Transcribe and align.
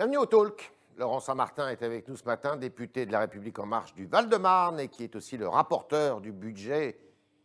Bienvenue 0.00 0.16
au 0.16 0.24
Talk. 0.24 0.72
Laurent 0.96 1.20
Saint-Martin 1.20 1.68
est 1.68 1.82
avec 1.82 2.08
nous 2.08 2.16
ce 2.16 2.24
matin, 2.24 2.56
député 2.56 3.04
de 3.04 3.12
La 3.12 3.18
République 3.18 3.58
En 3.58 3.66
Marche 3.66 3.92
du 3.94 4.06
Val-de-Marne 4.06 4.80
et 4.80 4.88
qui 4.88 5.04
est 5.04 5.14
aussi 5.14 5.36
le 5.36 5.46
rapporteur 5.46 6.22
du 6.22 6.32
budget 6.32 6.98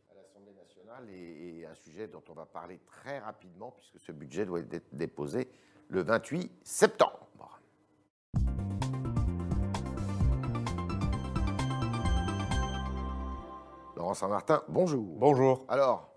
à 0.09 0.13
l'Assemblée 0.15 0.53
nationale 0.53 1.03
et, 1.09 1.59
et 1.59 1.65
un 1.65 1.75
sujet 1.75 2.07
dont 2.07 2.23
on 2.29 2.33
va 2.33 2.45
parler 2.45 2.79
très 2.85 3.19
rapidement 3.19 3.71
puisque 3.71 3.99
ce 3.99 4.13
budget 4.13 4.45
doit 4.45 4.61
être 4.71 4.87
déposé 4.93 5.49
le 5.89 6.01
28 6.01 6.49
septembre. 6.63 7.27
Laurent 13.97 14.13
Saint-Martin, 14.13 14.63
bonjour. 14.69 15.03
Bonjour. 15.17 15.65
Alors, 15.67 16.09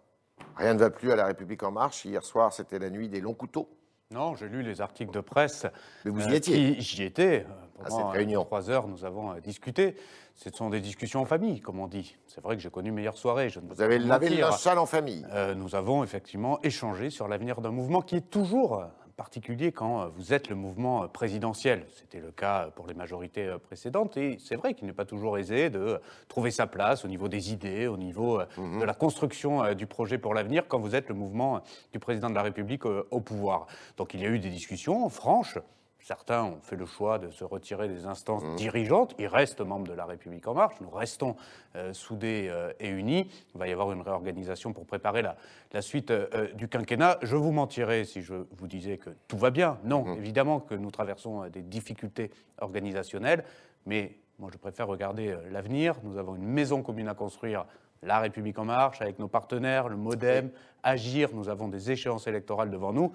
rien 0.54 0.74
ne 0.74 0.78
va 0.78 0.90
plus 0.90 1.10
à 1.10 1.16
La 1.16 1.26
République 1.26 1.64
En 1.64 1.72
Marche. 1.72 2.04
Hier 2.04 2.22
soir, 2.22 2.52
c'était 2.52 2.78
la 2.78 2.90
nuit 2.90 3.08
des 3.08 3.20
longs 3.20 3.34
couteaux. 3.34 3.68
Non, 4.10 4.34
j'ai 4.36 4.48
lu 4.48 4.62
les 4.62 4.80
articles 4.80 5.12
de 5.12 5.20
presse. 5.20 5.66
Mais 6.06 6.10
vous 6.10 6.26
y 6.28 6.34
étiez 6.34 6.80
J'y 6.80 7.02
étais. 7.02 7.44
À 7.78 7.84
Pendant 7.84 7.96
cette 7.96 8.06
euh, 8.06 8.08
réunion. 8.08 8.42
trois 8.42 8.70
heures, 8.70 8.88
nous 8.88 9.04
avons 9.04 9.32
euh, 9.32 9.40
discuté. 9.40 9.96
Ce 10.34 10.48
sont 10.48 10.70
des 10.70 10.80
discussions 10.80 11.20
en 11.20 11.24
famille, 11.26 11.60
comme 11.60 11.78
on 11.78 11.86
dit. 11.88 12.16
C'est 12.26 12.40
vrai 12.42 12.56
que 12.56 12.62
j'ai 12.62 12.70
connu 12.70 12.90
meilleure 12.90 13.18
soirée. 13.18 13.50
Je 13.50 13.60
ne 13.60 13.68
Vous 13.68 13.82
avez 13.82 13.98
lavé 13.98 14.30
le 14.30 14.40
linge 14.40 14.56
sale 14.56 14.78
en 14.78 14.86
famille. 14.86 15.26
Euh, 15.30 15.54
nous 15.54 15.74
avons 15.74 16.02
effectivement 16.04 16.58
échangé 16.62 17.10
sur 17.10 17.28
l'avenir 17.28 17.60
d'un 17.60 17.70
mouvement 17.70 18.00
qui 18.00 18.16
est 18.16 18.30
toujours 18.30 18.80
euh, 18.80 18.86
particulier 19.28 19.72
quand 19.72 20.00
euh, 20.00 20.06
vous 20.16 20.32
êtes 20.32 20.48
le 20.48 20.54
mouvement 20.54 21.02
euh, 21.02 21.06
présidentiel. 21.08 21.84
C'était 21.96 22.20
le 22.20 22.30
cas 22.30 22.66
euh, 22.66 22.70
pour 22.70 22.86
les 22.86 22.94
majorités 22.94 23.52
précédentes 23.66 24.16
et 24.16 24.38
c'est 24.38 24.54
vrai 24.56 24.72
qu'il 24.72 24.86
n'est 24.86 24.94
pas 24.94 25.04
toujours 25.04 25.36
aisé 25.36 25.68
de 25.68 26.00
trouver 26.28 26.50
sa 26.52 26.66
place 26.66 27.04
au 27.04 27.08
niveau 27.08 27.28
des 27.28 27.52
idées, 27.52 27.86
au 27.88 27.96
niveau 27.98 28.40
Mhm. 28.56 28.80
de 28.80 28.84
la 28.84 28.94
construction 28.94 29.74
du 29.74 29.86
projet 29.86 30.18
pour 30.18 30.32
l'avenir 30.34 30.68
quand 30.68 30.78
vous 30.78 30.94
êtes 30.94 31.08
le 31.08 31.14
mouvement 31.14 31.60
du 31.92 31.98
président 31.98 32.30
de 32.30 32.34
la 32.34 32.42
République 32.42 32.84
au 32.86 33.20
pouvoir. 33.20 33.66
Donc 33.96 34.14
il 34.14 34.20
y 34.20 34.26
a 34.26 34.28
eu 34.28 34.38
des 34.38 34.50
discussions 34.50 35.08
franches. 35.08 35.58
Certains 36.00 36.44
ont 36.44 36.58
fait 36.62 36.76
le 36.76 36.86
choix 36.86 37.18
de 37.18 37.28
se 37.30 37.44
retirer 37.44 37.88
des 37.88 38.06
instances 38.06 38.42
Mhm. 38.44 38.56
dirigeantes. 38.56 39.14
Ils 39.18 39.26
restent 39.26 39.60
membres 39.60 39.88
de 39.88 39.92
la 39.92 40.06
République 40.06 40.46
en 40.46 40.54
marche. 40.54 40.76
Nous 40.80 40.88
restons 40.90 41.36
euh, 41.76 41.92
soudés 41.92 42.46
euh, 42.50 42.72
et 42.80 42.88
unis. 42.88 43.28
Il 43.54 43.58
va 43.58 43.68
y 43.68 43.72
avoir 43.72 43.90
une 43.92 44.00
réorganisation 44.00 44.72
pour 44.72 44.86
préparer 44.86 45.22
la, 45.22 45.36
la 45.72 45.82
suite 45.82 46.10
euh, 46.10 46.52
du 46.54 46.68
quinquennat. 46.68 47.18
Je 47.22 47.36
vous 47.36 47.50
mentirais 47.52 48.04
si 48.04 48.22
je 48.22 48.34
vous 48.56 48.66
disais 48.68 48.96
que 48.96 49.10
tout 49.26 49.36
va 49.36 49.50
bien. 49.50 49.78
Non, 49.84 50.04
Mhm. 50.04 50.18
évidemment 50.18 50.60
que 50.60 50.74
nous 50.74 50.90
traversons 50.90 51.46
des 51.48 51.62
difficultés 51.62 52.30
organisationnelles, 52.60 53.44
mais 53.84 54.16
moi 54.38 54.50
je 54.52 54.56
préfère 54.58 54.86
regarder 54.86 55.36
l'avenir. 55.50 55.96
Nous 56.04 56.16
avons 56.16 56.36
une 56.36 56.46
maison 56.46 56.82
commune 56.82 57.08
à 57.08 57.14
construire. 57.14 57.66
La 58.04 58.20
République 58.20 58.58
en 58.60 58.64
marche, 58.64 59.02
avec 59.02 59.18
nos 59.18 59.26
partenaires, 59.26 59.88
le 59.88 59.96
MoDem, 59.96 60.50
Agir, 60.84 61.30
nous 61.34 61.48
avons 61.48 61.66
des 61.66 61.90
échéances 61.90 62.28
électorales 62.28 62.70
devant 62.70 62.92
nous. 62.92 63.12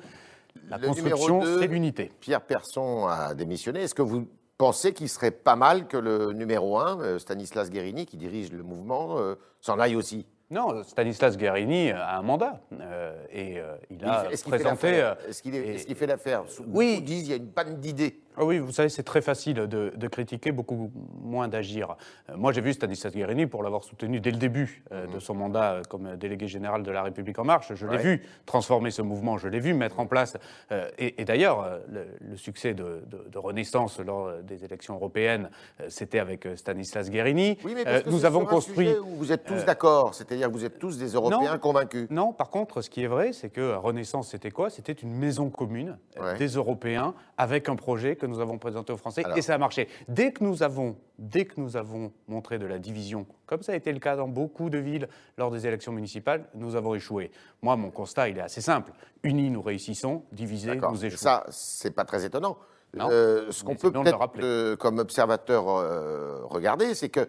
La 0.69 0.77
Le 0.77 0.87
construction, 0.87 1.41
c'est 1.59 1.67
l'unité. 1.67 2.11
Pierre 2.19 2.41
Persson 2.41 3.07
a 3.07 3.33
démissionné. 3.33 3.81
Est-ce 3.81 3.95
que 3.95 4.01
vous 4.01 4.27
pensez 4.57 4.93
qu'il 4.93 5.09
serait 5.09 5.31
pas 5.31 5.55
mal 5.55 5.87
que 5.87 5.97
le 5.97 6.31
numéro 6.33 6.77
1, 6.77 7.19
Stanislas 7.19 7.69
Guérini, 7.69 8.05
qui 8.05 8.17
dirige 8.17 8.51
le 8.51 8.63
mouvement, 8.63 9.17
euh, 9.17 9.35
s'en 9.61 9.79
aille 9.79 9.95
aussi? 9.95 10.25
Non, 10.51 10.83
Stanislas 10.83 11.35
Guérini 11.37 11.89
a 11.91 12.17
un 12.17 12.21
mandat 12.21 12.61
euh, 12.79 13.15
et 13.31 13.59
euh, 13.59 13.75
il 13.89 14.05
a 14.05 14.31
Est-ce 14.31 14.43
présenté. 14.43 15.01
euh, 15.01 15.15
Est-ce 15.27 15.41
qu'il 15.41 15.55
est- 15.55 15.59
et- 15.59 15.75
est-ce 15.75 15.87
qu'il 15.87 15.95
fait 15.95 16.05
l'affaire? 16.05 16.43
Oui. 16.67 16.93
Beaucoup 16.95 17.05
disent 17.05 17.21
qu'il 17.23 17.31
y 17.31 17.33
a 17.33 17.37
une 17.37 17.47
panne 17.51 17.77
d'idées. 17.79 18.21
Ah 18.37 18.45
oui, 18.45 18.59
vous 18.59 18.71
savez, 18.71 18.89
c'est 18.89 19.03
très 19.03 19.21
facile 19.21 19.55
de, 19.55 19.93
de 19.95 20.07
critiquer, 20.07 20.51
beaucoup 20.51 20.91
moins 21.21 21.47
d'agir. 21.47 21.95
Euh, 22.29 22.33
moi, 22.37 22.51
j'ai 22.51 22.61
vu 22.61 22.73
Stanislas 22.73 23.13
Guérini 23.13 23.45
pour 23.45 23.63
l'avoir 23.63 23.83
soutenu 23.83 24.19
dès 24.19 24.31
le 24.31 24.37
début 24.37 24.83
euh, 24.91 25.05
de 25.07 25.19
son 25.19 25.35
mandat 25.35 25.73
euh, 25.73 25.81
comme 25.89 26.15
délégué 26.15 26.47
général 26.47 26.83
de 26.83 26.91
La 26.91 27.03
République 27.03 27.37
En 27.39 27.43
Marche. 27.43 27.73
Je 27.75 27.85
l'ai 27.87 27.97
vu 27.97 28.23
transformer 28.45 28.91
ce 28.91 29.01
mouvement, 29.01 29.37
je 29.37 29.47
l'ai 29.47 29.59
vu 29.59 29.73
mettre 29.73 29.99
en 29.99 30.05
place. 30.05 30.37
euh, 30.71 30.89
et 30.97 31.21
et 31.21 31.25
d'ailleurs, 31.25 31.79
le, 31.89 32.05
le 32.21 32.37
succès 32.37 32.73
de, 32.73 33.03
de- 33.07 33.29
de 33.29 33.37
Renaissance 33.37 33.99
lors 33.99 34.31
des 34.41 34.65
élections 34.65 34.95
européennes, 34.95 35.49
c'était 35.89 36.19
avec 36.19 36.47
Stanislas 36.55 37.09
Guérini. 37.09 37.57
Oui, 37.63 37.73
mais 37.75 37.83
parce 37.83 38.03
que 38.03 38.09
nous 38.09 38.25
avons 38.25 38.41
un 38.41 38.45
construit. 38.45 38.89
où 38.97 39.15
vous 39.15 39.31
êtes 39.31 39.43
tous 39.45 39.63
d'accord, 39.65 40.13
c'est-à-dire 40.15 40.47
que 40.47 40.53
vous 40.53 40.65
êtes 40.65 40.79
tous 40.79 40.97
des 40.97 41.09
Européens 41.13 41.53
non. 41.53 41.59
convaincus. 41.59 42.07
Non, 42.09 42.33
par 42.33 42.49
contre, 42.49 42.81
ce 42.81 42.89
qui 42.89 43.03
est 43.03 43.07
vrai, 43.07 43.31
c'est 43.33 43.49
que 43.49 43.75
Renaissance, 43.75 44.29
c'était 44.31 44.51
quoi? 44.51 44.69
C'était 44.69 44.91
une 44.93 45.13
maison 45.13 45.49
commune 45.49 45.97
Ouais. 46.19 46.37
des 46.37 46.47
Européens 46.47 47.13
avec 47.37 47.67
un 47.69 47.75
projet 47.75 48.15
que 48.23 48.27
nous 48.27 48.39
avons 48.39 48.57
présenté 48.57 48.93
aux 48.93 48.97
Français 48.97 49.21
Alors. 49.25 49.37
et 49.37 49.41
ça 49.41 49.55
a 49.55 49.57
marché. 49.57 49.89
Dès 50.07 50.31
que 50.31 50.43
nous 50.45 50.63
avons, 50.63 50.95
dès 51.19 51.43
que 51.43 51.59
nous 51.59 51.75
avons 51.75 52.13
montré 52.29 52.57
de 52.57 52.65
la 52.65 52.79
division, 52.79 53.25
comme 53.45 53.61
ça 53.63 53.73
a 53.73 53.75
été 53.75 53.91
le 53.91 53.99
cas 53.99 54.15
dans 54.15 54.29
beaucoup 54.29 54.69
de 54.69 54.77
villes 54.77 55.09
lors 55.37 55.51
des 55.51 55.67
élections 55.67 55.91
municipales, 55.91 56.45
nous 56.55 56.77
avons 56.77 56.95
échoué. 56.95 57.31
Moi, 57.61 57.75
mon 57.75 57.91
constat, 57.91 58.29
il 58.29 58.37
est 58.37 58.41
assez 58.41 58.61
simple. 58.61 58.93
Unis, 59.23 59.49
nous 59.49 59.61
réussissons. 59.61 60.23
Divisés, 60.31 60.75
nous 60.75 61.05
échouons. 61.05 61.17
Ça, 61.17 61.43
c'est 61.49 61.93
pas 61.93 62.05
très 62.05 62.23
étonnant. 62.23 62.57
Non, 62.95 63.09
Euh, 63.11 63.51
ce 63.51 63.63
qu'on 63.65 63.75
peut 63.75 63.91
peut-être, 63.91 64.17
rappeler. 64.17 64.43
euh, 64.45 64.75
comme 64.77 64.99
observateur, 64.99 65.67
euh, 65.67 66.39
regarder, 66.45 66.93
c'est 66.93 67.09
que 67.09 67.27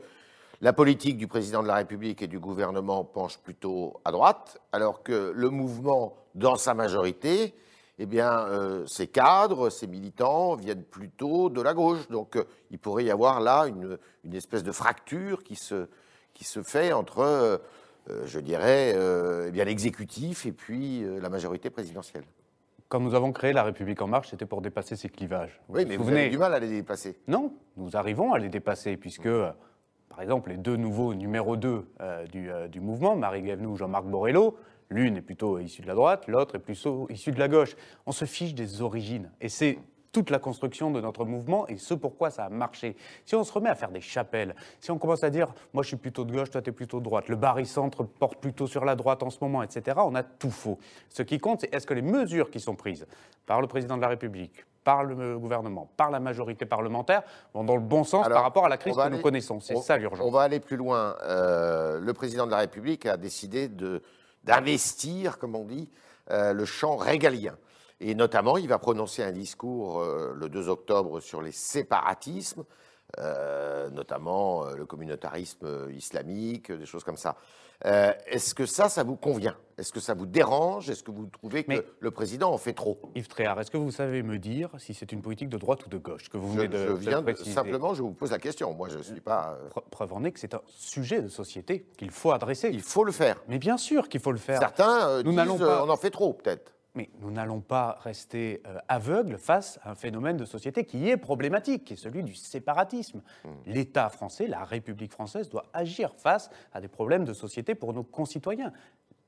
la 0.61 0.73
politique 0.73 1.17
du 1.17 1.27
président 1.27 1.61
de 1.63 1.69
la 1.69 1.75
République 1.75 2.23
et 2.23 2.29
du 2.29 2.39
gouvernement 2.39 3.03
penche 3.03 3.39
plutôt 3.39 4.01
à 4.05 4.13
droite, 4.13 4.59
alors 4.71 5.03
que 5.03 5.33
le 5.35 5.51
mouvement, 5.51 6.15
dans 6.37 6.55
sa 6.55 6.75
majorité, 6.75 7.53
eh 7.99 8.07
bien, 8.07 8.47
euh, 8.47 8.87
ses 8.87 9.07
cadres, 9.07 9.71
ses 9.71 9.87
militants 9.87 10.57
viennent 10.57 10.83
plutôt 10.83 11.49
de 11.49 11.61
la 11.63 11.75
gauche. 11.75 12.09
Donc, 12.09 12.37
euh, 12.37 12.45
il 12.71 12.79
pourrait 12.79 13.05
y 13.05 13.11
avoir 13.11 13.41
là 13.41 13.67
une, 13.67 13.99
une 14.25 14.35
espèce 14.35 14.65
de 14.65 14.73
fracture 14.73 15.45
qui 15.45 15.55
se, 15.55 15.87
qui 16.33 16.45
se 16.45 16.63
fait 16.63 16.93
entre, 16.93 17.21
euh, 17.21 17.59
je 18.27 18.41
dirais, 18.41 18.97
eh 19.47 19.51
bien, 19.53 19.65
l'exécutif 19.65 20.45
et 20.47 20.53
puis 20.53 21.05
la 21.21 21.29
majorité 21.29 21.71
présidentielle. 21.71 22.25
Quand 22.89 23.01
nous 23.01 23.15
avons 23.15 23.33
créé 23.33 23.53
La 23.53 23.63
République 23.63 24.03
En 24.03 24.09
Marche, 24.09 24.31
c'était 24.31 24.47
pour 24.47 24.61
dépasser 24.61 24.95
ces 24.95 25.09
clivages. 25.09 25.61
Vous 25.69 25.77
Oui, 25.77 25.85
vous 25.85 25.89
mais 25.89 25.97
vous 25.97 26.09
avez 26.09 26.29
du 26.29 26.39
mal 26.39 26.53
à 26.53 26.59
les 26.59 26.69
dépasser. 26.69 27.19
Non, 27.29 27.55
nous 27.77 27.97
arrivons 27.97 28.33
à 28.33 28.39
les 28.39 28.51
dépasser, 28.51 28.97
puisque, 28.97 29.29
par 30.09 30.21
exemple, 30.21 30.51
les 30.51 30.59
deux 30.59 30.77
nouveaux 30.77 31.15
numéros 31.15 31.57
2 31.57 31.87
du, 32.31 32.51
du 32.69 32.81
mouvement, 32.81 33.17
Marie 33.17 33.43
Guévenoux 33.43 33.71
ou 33.71 33.77
Jean-Marc 33.77 34.05
Borrello, 34.05 34.57
l'une 34.95 35.17
est 35.17 35.23
plutôt 35.23 35.59
issue 35.59 35.83
de 35.83 35.87
la 35.89 35.95
droite, 35.95 36.27
l'autre 36.29 36.55
est 36.55 36.61
plutôt 36.61 37.07
issue 37.11 37.33
de 37.33 37.39
la 37.41 37.49
gauche. 37.49 37.77
On 38.07 38.13
se 38.13 38.25
fiche 38.25 38.55
des 38.55 38.81
origines. 38.81 39.31
Et 39.41 39.49
c'est 39.49 39.79
toute 40.13 40.31
la 40.31 40.39
construction 40.39 40.93
de 40.93 41.01
notre 41.01 41.25
mouvement 41.25 41.67
et 41.67 41.77
ce 41.77 41.93
pourquoi 41.93 42.31
ça 42.31 42.45
a 42.45 42.49
marché. 42.49 42.95
Si 43.25 43.35
on 43.35 43.43
se 43.43 43.53
remet 43.53 43.69
à 43.69 43.75
faire 43.75 43.91
des 43.91 44.01
chapelles, 44.01 44.55
si 44.79 44.93
on 44.93 44.99
commence 44.99 45.25
à 45.25 45.31
dire 45.31 45.53
moi 45.73 45.83
je 45.83 45.89
suis 45.89 45.97
plutôt 45.97 46.25
de 46.25 46.33
gauche, 46.33 46.51
toi 46.51 46.63
tu 46.63 46.71
es 46.71 46.73
plutôt 46.73 47.01
de 47.01 47.05
droite, 47.05 47.29
le 47.29 47.35
barycentre 47.35 48.07
porte 48.07 48.37
plutôt 48.41 48.69
sur 48.69 48.85
la 48.85 48.95
droite 48.95 49.25
en 49.25 49.31
ce 49.31 49.39
moment, 49.41 49.65
etc., 49.65 49.99
on 50.05 50.15
a 50.15 50.23
tout 50.23 50.53
faux. 50.53 50.79
Ce 51.09 51.23
qui 51.25 51.41
compte, 51.41 51.63
c'est 51.63 51.75
est-ce 51.75 51.85
que 51.85 51.95
les 51.95 52.03
mesures 52.03 52.49
qui 52.51 52.61
sont 52.61 52.77
prises 52.77 53.07
par 53.45 53.61
le 53.61 53.67
président 53.67 53.97
de 53.97 54.03
la 54.03 54.09
République, 54.09 54.65
par 54.85 55.03
le 55.03 55.37
gouvernement, 55.37 55.91
par 55.97 56.13
la 56.13 56.21
majorité 56.21 56.65
parlementaire, 56.65 57.25
vont 57.53 57.65
dans 57.65 57.75
le 57.75 57.83
bon 57.83 58.05
sens 58.05 58.25
Alors, 58.25 58.37
par 58.37 58.45
rapport 58.45 58.67
à 58.67 58.69
la 58.69 58.77
crise 58.77 58.95
on 58.97 59.03
que 59.03 59.09
nous 59.09 59.21
connaissons. 59.21 59.59
C'est 59.59 59.75
on- 59.75 59.83
ça 59.83 59.97
On 59.97 59.99
l'urgence. 59.99 60.33
va 60.33 60.43
aller 60.43 60.61
plus 60.61 60.77
loin. 60.77 61.17
Euh, 61.25 61.99
le 61.99 62.13
président 62.13 62.47
de 62.47 62.53
la 62.53 62.59
République 62.59 63.05
a 63.07 63.17
décidé 63.17 63.67
de- 63.67 64.01
d'investir, 64.45 65.39
comme 65.39 65.57
on 65.57 65.65
dit, 65.65 65.91
euh, 66.31 66.53
le 66.53 66.65
champ 66.65 66.97
régalien. 66.97 67.57
Et 68.01 68.15
notamment, 68.15 68.57
il 68.57 68.69
va 68.69 68.79
prononcer 68.79 69.23
un 69.23 69.33
discours 69.33 70.01
euh, 70.01 70.35
le 70.37 70.49
2 70.49 70.69
octobre 70.69 71.21
sur 71.21 71.43
les 71.43 71.53
séparatismes, 71.53 72.65
euh, 73.19 73.91
notamment 73.91 74.65
le 74.71 74.87
communautarisme 74.87 75.91
islamique, 75.91 76.73
des 76.73 76.87
choses 76.87 77.05
comme 77.05 77.17
ça. 77.17 77.37
Euh, 77.87 78.13
Est-ce 78.27 78.55
que 78.55 78.67
ça, 78.67 78.89
ça 78.89 79.03
vous 79.03 79.17
convient? 79.17 79.57
Est-ce 79.77 79.93
que 79.93 79.99
ça 80.01 80.15
vous 80.15 80.27
dérange? 80.27 80.89
Est-ce 80.89 81.03
que 81.03 81.11
vous 81.11 81.27
trouvez 81.27 81.65
que 81.65 81.69
Mais- 81.71 81.83
le 81.99 82.11
président 82.13 82.53
en 82.53 82.59
fait 82.59 82.73
trop? 82.75 83.01
Yves 83.17 83.27
Tréhard, 83.27 83.61
est-ce 83.61 83.71
que 83.73 83.77
vous 83.77 83.91
savez 83.91 84.23
me 84.23 84.39
dire 84.39 84.71
si 84.79 84.95
c'est 84.95 85.11
une 85.11 85.21
politique 85.21 85.49
de 85.49 85.59
droite 85.59 85.85
ou 85.85 85.89
de 85.89 85.99
gauche 85.99 86.29
que 86.29 86.37
vous 86.37 86.53
je, 86.53 86.57
venez 86.59 86.69
de, 86.69 86.79
je 86.87 86.93
de 86.93 86.97
viens 86.99 87.19
de- 87.21 87.33
préciser? 87.33 87.51
simplement, 87.51 87.93
je 87.93 88.03
vous 88.03 88.13
pose 88.13 88.31
la 88.31 88.39
question. 88.39 88.73
Moi, 88.75 88.89
je 88.89 88.99
ne 88.99 89.03
suis 89.03 89.21
pas. 89.21 89.59
euh, 89.61 89.69
Pre- 89.71 89.83
Preuve 89.91 90.13
en 90.13 90.23
est 90.25 90.31
que 90.31 90.39
c'est 90.39 90.55
un 90.55 90.63
sujet 90.69 91.21
de 91.23 91.29
société 91.29 91.87
qu'il 91.99 92.13
faut 92.13 92.31
adresser. 92.31 92.71
il 92.73 92.83
faut 92.83 93.03
le 93.05 93.11
faire. 93.13 93.43
Mais 93.49 93.59
bien 93.59 93.77
sûr 93.77 94.09
qu'il 94.09 94.21
faut 94.21 94.33
le 94.33 94.39
faire. 94.39 94.61
Certains 94.61 95.09
euh, 95.09 95.23
Nous 95.25 95.33
disent 95.33 95.59
pas- 95.59 95.85
on 95.85 95.89
en 95.91 95.97
fait 95.97 96.11
trop, 96.11 96.35
peut-être. 96.35 96.74
Mais 96.97 97.11
nous 97.21 97.31
n'allons 97.33 97.61
pas 97.61 97.99
rester 98.03 98.63
euh, 98.67 98.79
aveugles 98.89 99.37
face 99.37 99.81
à 99.83 99.91
un 99.91 99.95
phénomène 99.97 100.37
de 100.37 100.45
société 100.45 100.85
qui 100.85 101.09
est 101.11 101.17
problématique, 101.17 101.85
qui 101.85 101.95
est 101.95 101.97
celui 101.97 102.23
du 102.23 102.35
séparatisme. 102.35 103.21
Hmm. 103.45 103.49
L'État 103.67 104.09
français, 104.09 104.47
la 104.47 104.65
République 104.65 105.11
française 105.13 105.49
doit 105.49 105.65
agir 105.73 106.13
face 106.17 106.51
à 106.73 106.81
des 106.81 106.87
problèmes 106.89 107.25
de 107.25 107.33
société 107.33 107.75
pour 107.75 107.93
nos 107.93 108.05
concitoyens. 108.05 108.73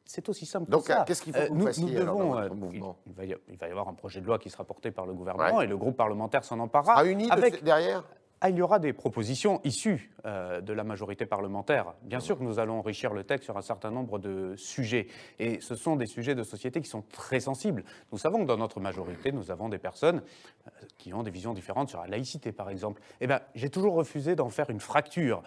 C'est 0.05 0.29
aussi 0.29 0.47
simple 0.47 0.71
Donc, 0.71 0.83
que 0.83 0.87
ça. 0.93 1.01
euh, 1.01 1.05
qu'est-ce 1.05 1.23
qu'il 1.23 1.33
faut 1.35 1.43
que 1.43 1.49
vous 1.49 1.57
nous, 1.57 1.67
fassiez, 1.67 1.85
nous 1.97 2.01
alors, 2.01 2.19
dans 2.19 2.25
devons, 2.25 2.39
euh, 2.39 3.25
il, 3.25 3.37
il 3.49 3.57
va 3.57 3.67
y, 3.67 3.71
avoir 3.73 3.89
un 3.89 3.95
projet 3.95 4.21
de 4.21 4.27
loi 4.27 4.39
qui 4.39 4.49
sera 4.51 4.63
porté 4.63 4.93
par 4.93 5.05
le 5.05 5.13
gouvernement 5.15 5.57
Ouais. 5.59 5.65
et 5.65 5.67
le 5.67 5.77
groupe 5.77 5.97
parlementaire 5.97 6.45
s'en 6.45 6.61
emparera. 6.61 7.05
Uni 7.05 7.29
avec, 7.33 7.65
derrière? 7.65 8.05
Ah, 8.41 8.51
il 8.51 8.57
y 8.57 8.63
aura 8.63 8.79
des 8.79 8.93
propositions 8.93 9.61
issues 9.65 10.13
euh, 10.27 10.61
de 10.61 10.73
la 10.75 10.85
majorité 10.85 11.25
parlementaire. 11.25 11.95
Bien 12.03 12.21
sûr 12.21 12.39
que 12.39 12.43
nous 12.45 12.59
allons 12.59 12.79
enrichir 12.79 13.15
le 13.15 13.25
texte 13.25 13.45
sur 13.45 13.57
un 13.57 13.63
certain 13.63 13.91
nombre 13.91 14.19
de 14.19 14.55
sujets. 14.57 15.07
Et 15.39 15.61
ce 15.61 15.75
sont 15.75 15.97
des 15.97 16.07
sujets 16.07 16.35
de 16.35 16.43
société 16.43 16.81
qui 16.83 16.89
sont 16.89 17.03
très 17.13 17.41
sensibles. 17.41 17.83
Nous 18.13 18.19
savons 18.19 18.41
que 18.41 18.45
dans 18.49 18.59
notre 18.59 18.79
majorité, 18.81 19.33
nous 19.33 19.51
avons 19.51 19.69
des 19.71 19.79
personnes 19.79 20.21
euh, 20.67 20.71
qui 20.99 21.15
ont 21.15 21.23
des 21.23 21.31
visions 21.31 21.55
différentes 21.55 21.89
sur 21.89 22.01
la 22.01 22.09
laïcité, 22.09 22.53
par 22.53 22.69
exemple. 22.69 23.01
Eh 23.21 23.27
bien, 23.27 23.41
j'ai 23.55 23.71
toujours 23.71 23.95
refusé 23.95 24.37
d'en 24.37 24.51
faire 24.51 24.69
une 24.69 24.81
fracture. 24.81 25.43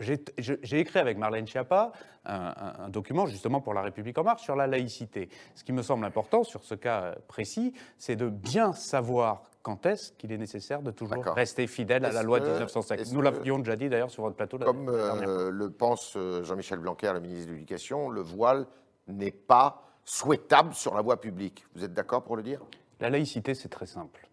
J'ai 0.00 0.78
écrit 0.80 0.98
avec 0.98 1.16
Marlène 1.16 1.46
Schiappa 1.46 1.92
un, 2.24 2.34
un- 2.34 2.84
un 2.84 2.88
document 2.88 3.26
justement 3.26 3.60
pour 3.60 3.72
La 3.72 3.82
République 3.82 4.18
En 4.18 4.24
Marche 4.24 4.42
sur 4.42 4.56
la 4.56 4.66
laïcité. 4.66 5.28
Ce 5.54 5.64
qui 5.64 5.72
me 5.72 5.82
semble 5.82 6.04
important 6.04 6.42
sur 6.44 6.64
ce 6.64 6.74
cas 6.74 7.02
euh, 7.02 7.14
précis, 7.28 7.72
c'est 7.98 8.16
de 8.16 8.28
bien 8.28 8.72
savoir 8.72 9.42
quand 9.62 9.84
est-ce 9.86 10.12
qu'il 10.12 10.32
est 10.32 10.38
nécessaire 10.38 10.82
de 10.82 10.90
toujours 10.90 11.24
rester 11.24 11.66
fidèle 11.66 12.04
à 12.04 12.12
la 12.12 12.22
loi 12.22 12.40
de 12.40 12.46
que- 12.46 12.50
1905. 12.52 13.00
est-ce 13.00 13.12
Nous 13.12 13.20
que- 13.20 13.24
l'avions 13.24 13.58
déjà 13.58 13.76
dit 13.76 13.88
d'ailleurs 13.88 14.10
sur 14.10 14.22
votre 14.22 14.36
plateau 14.36 14.58
la 14.58 14.64
Comme 14.66 14.86
la 14.86 14.96
dernière 14.96 15.24
fois. 15.24 15.32
euh, 15.32 15.50
le 15.50 15.70
pense 15.70 16.14
euh, 16.16 16.42
Jean-Michel 16.44 16.78
Blanquer, 16.78 17.12
le 17.12 17.20
ministre 17.20 17.48
de 17.48 17.52
l'Éducation, 17.52 18.08
le 18.10 18.22
voile 18.22 18.66
n'est 19.08 19.30
pas 19.32 19.82
souhaitable 20.04 20.74
sur 20.74 20.94
la 20.94 21.02
voie 21.02 21.20
publique. 21.20 21.64
Vous 21.74 21.84
êtes 21.84 21.92
d'accord 21.94 22.22
pour 22.24 22.36
le 22.36 22.42
dire? 22.42 22.60
La 23.00 23.10
laïcité, 23.10 23.54
c'est 23.54 23.68
très 23.68 23.86
simple. 23.86 24.28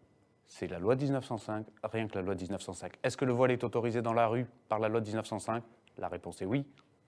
C'est 0.46 0.68
la 0.68 0.80
loi 0.80 0.96
de 0.96 1.04
1905, 1.04 1.66
rien 1.84 2.08
que 2.08 2.16
la 2.16 2.22
loi 2.22 2.34
de 2.36 2.42
1905. 2.42 2.94
Est-ce 3.04 3.18
que 3.18 3.26
le 3.26 3.34
voile 3.34 3.52
est 3.52 3.64
autorisé 3.64 4.02
dans 4.02 4.14
la 4.14 4.28
rue 4.28 4.46
par 4.70 4.80
la 4.80 4.88
loi 4.88 5.02
de 5.02 5.06
1905 5.06 5.62
La 5.98 6.08
réponse 6.08 6.42
est 6.42 6.46
oui. 6.46 6.66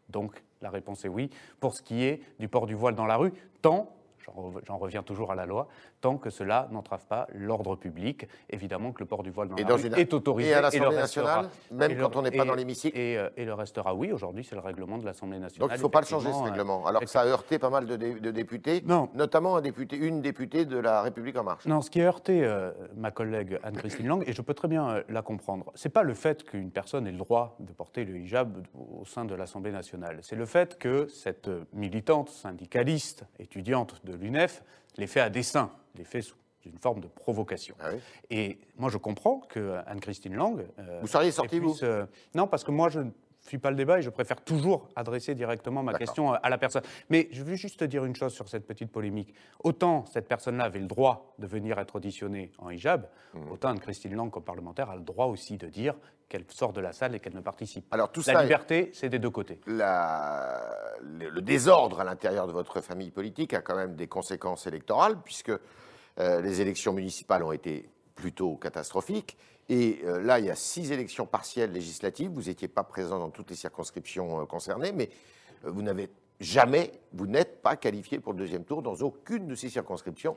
Donc, 0.10 0.44
la 0.62 0.69
réponse 0.69 1.06
est 1.06 1.10
oui. 1.10 1.30
Pour 1.60 1.74
ce 1.74 1.81
qui 1.81 2.04
est 2.04 2.21
du 2.39 2.48
port 2.50 2.66
du 2.66 2.74
voile 2.75 2.95
dans 2.95 3.06
la 3.06 3.16
rue, 3.16 3.31
tant, 3.62 3.95
j'en 4.25 4.33
re- 4.33 4.62
j'en 4.66 4.77
reviens 4.77 5.04
toujours 5.04 5.31
à 5.31 5.36
la 5.36 5.45
loi, 5.45 5.68
tant 6.01 6.18
que 6.18 6.30
cela 6.30 6.68
n'entrave 6.71 7.06
pas 7.06 7.27
l'ordre 7.33 7.75
public, 7.75 8.27
évidemment 8.50 8.92
que 8.92 9.00
le 9.00 9.06
port 9.06 9.24
du 9.24 9.31
voile 9.31 9.50
dans 9.50 9.56
Et 9.57 9.63
la 9.63 9.69
dans 9.69 9.75
rue 9.75 9.88
une- 9.88 9.94
est 9.95 10.13
autorisé 10.13 10.50
Et 10.50 10.54
à 10.54 10.57
le 10.57 10.63
l'Assemblée 10.63 10.98
restera. 10.98 11.25
nationale, 11.44 11.50
même 11.71 11.98
le- 11.98 12.04
quand 12.04 12.16
on 12.16 12.21
n'est 12.21 12.31
pas 12.31 12.45
dans 12.45 12.56
l'hémicycle 12.56 12.98
Et, 12.98 13.18
euh, 13.18 13.30
et 13.38 13.45
le 13.45 13.54
restera, 13.54 13.94
oui, 13.95 14.12
aujourd'hui, 14.12 14.44
c'est 14.44 14.56
le 14.56 14.62
règlement 14.62 14.98
de 14.98 15.06
l'Assemblée 15.06 15.39
nationale. 15.39 15.68
Donc 15.69 15.75
il 15.75 15.80
ne 15.80 15.81
faut 15.81 15.89
pas 15.89 16.01
le 16.01 16.06
changer, 16.06 16.25
ce 16.25 16.30
effectivement, 16.30 16.48
euh, 16.48 16.51
règlement. 16.51 16.86
Alors 16.86 17.01
que 17.01 17.07
ça 17.07 17.21
a 17.21 17.25
heurté 17.25 17.60
pas 17.60 17.69
mal 17.69 17.86
de, 17.86 17.95
dé- 17.95 18.19
de 18.19 18.31
députés, 18.31 18.81
Non. 18.86 19.10
notamment 19.13 19.56
un 19.57 19.62
député, 19.62 19.95
une 19.98 20.21
députée 20.21 20.66
de 20.66 20.77
la 20.77 21.01
République 21.01 21.38
En 21.38 21.44
Marche. 21.44 21.66
Non, 21.66 21.81
ce 21.81 21.89
qui 21.89 22.01
a 22.01 22.06
heurté 22.06 22.44
euh, 22.44 22.71
ma 22.95 23.12
collègue 23.12 23.60
Anne-Christine 23.63 24.07
Lang, 24.07 24.24
et 24.27 24.33
je 24.33 24.42
peux 24.42 24.54
très 24.54 24.68
bien 24.68 24.89
euh, 24.89 25.04
la 25.10 25.21
comprendre, 25.21 25.71
c'est 25.75 25.89
pas 25.89 26.04
le 26.04 26.13
fait 26.13 26.44
qu'une 26.44 26.71
personne 26.71 27.07
ait 27.07 27.12
le 27.12 27.18
droit 27.18 27.56
de 27.60 27.71
porter 27.74 28.06
le 28.06 28.18
hijab 28.18 28.66
au 28.75 29.06
sein 29.06 29.25
de 29.25 29.36
l'Assemblée 29.36 29.71
nationale. 29.71 30.19
C'est 30.21 30.36
le 30.36 30.45
fait 30.45 30.77
que 30.77 31.07
cette 31.07 31.50
militante, 31.74 32.30
syndicaliste, 32.30 33.25
étudiante 33.39 34.01
de 34.06 34.09
l'UNEF, 34.14 34.64
l'ait 34.98 35.08
fait 35.08 35.20
à 35.22 35.30
dessein, 35.30 35.72
fait 36.04 36.22
sous 36.22 36.36
une 36.66 36.78
forme 36.78 37.00
de 37.00 37.08
provocation. 37.08 37.76
Ah 37.80 37.90
oui 37.94 38.00
Et 38.30 38.60
moi, 38.78 38.90
je 38.90 38.98
comprends 38.98 39.40
que 39.40 39.78
Anne-Christine 39.88 40.36
Lang. 40.36 40.62
euh, 40.80 41.00
Vous 41.02 41.08
seriez 41.08 41.32
sorti, 41.32 41.60
puisse, 41.60 41.84
euh, 41.84 42.06
Non, 42.36 42.48
parce 42.48 42.64
que 42.64 42.72
moi, 42.72 42.90
je 42.90 43.00
ne 43.46 43.48
suis 43.48 43.58
pas 43.58 43.70
le 43.72 43.76
débat 43.78 44.00
et 44.00 44.02
je 44.02 44.10
préfère 44.10 44.42
toujours 44.44 44.90
adresser 44.96 45.34
directement 45.34 45.82
ma 45.82 45.94
question 45.94 46.34
à 46.34 46.50
la 46.50 46.58
personne. 46.58 46.84
Mais 47.10 47.28
je 47.32 47.42
veux 47.44 47.56
juste 47.56 47.80
te 47.80 47.86
dire 47.86 48.06
une 48.06 48.16
chose 48.16 48.34
sur 48.34 48.48
cette 48.50 48.68
petite 48.68 48.92
polémique. 48.92 49.34
Autant 49.64 50.06
cette 50.06 50.28
personne-là 50.28 50.66
avait 50.66 50.80
le 50.80 50.88
droit 50.88 51.34
de 51.40 51.48
venir 51.48 51.80
être 51.80 51.96
auditionnée 51.96 52.52
en 52.58 52.70
hijab, 52.70 53.08
Mmh. 53.36 53.52
autant 53.52 53.70
Anne-Christine 53.70 54.16
Lang, 54.16 54.32
comme 54.32 54.44
parlementaire, 54.44 54.90
a 54.90 54.96
le 54.96 55.04
droit 55.04 55.28
aussi 55.28 55.58
de 55.58 55.68
dire 55.68 55.94
qu'elle 56.28 56.46
sort 56.50 56.74
de 56.74 56.82
la 56.82 56.94
salle 56.94 57.14
et 57.14 57.20
qu'elle 57.20 57.36
ne 57.36 57.42
participe 57.42 57.88
pas. 57.88 57.94
Alors 57.96 58.12
tout 58.12 58.24
La 58.26 58.34
ça, 58.34 58.42
liberté, 58.44 58.90
c'est 58.94 59.08
des 59.08 59.20
deux 59.20 59.30
côtés. 59.30 59.60
la- 59.68 60.60
le, 61.02 61.30
le 61.30 61.42
désordre 61.42 62.00
à 62.00 62.04
l'intérieur 62.04 62.48
de 62.48 62.52
votre 62.52 62.82
famille 62.82 63.12
politique 63.12 63.54
a 63.54 63.62
quand 63.62 63.76
même 63.76 63.96
des 63.96 64.08
conséquences 64.08 64.66
électorales, 64.66 65.22
puisque 65.24 65.52
euh, 66.20 66.42
les 66.42 66.62
élections 66.62 66.92
municipales 66.92 67.44
ont 67.44 67.52
été 67.52 67.88
plutôt 68.16 68.56
catastrophiques. 68.56 69.38
Et 69.69 70.00
euh, 70.04 70.21
là, 70.21 70.39
il 70.39 70.45
y 70.45 70.50
a 70.50 70.56
six 70.56 70.92
élections 70.92 71.27
partielles 71.27 71.71
législatives. 71.71 72.31
Vous 72.31 72.44
n'étiez 72.44 72.68
pas 72.68 72.83
présent 72.83 73.19
dans 73.19 73.30
toutes 73.30 73.51
les 73.51 73.56
circonscriptions 73.56 74.42
euh, 74.42 74.45
concernées, 74.45 74.92
mais 74.92 75.10
euh, 75.63 75.69
vous 75.69 75.83
n'avez 75.83 76.10
jamais, 76.39 76.92
vous 77.13 77.27
n'êtes 77.27 77.62
pas 77.62 77.75
qualifié 77.75 78.19
pour 78.19 78.33
le 78.33 78.39
deuxième 78.39 78.66
tour 78.66 78.81
dans 78.81 78.95
aucune 78.95 79.48
de 79.48 79.54
ces 79.54 79.69
circonscriptions. 79.69 80.36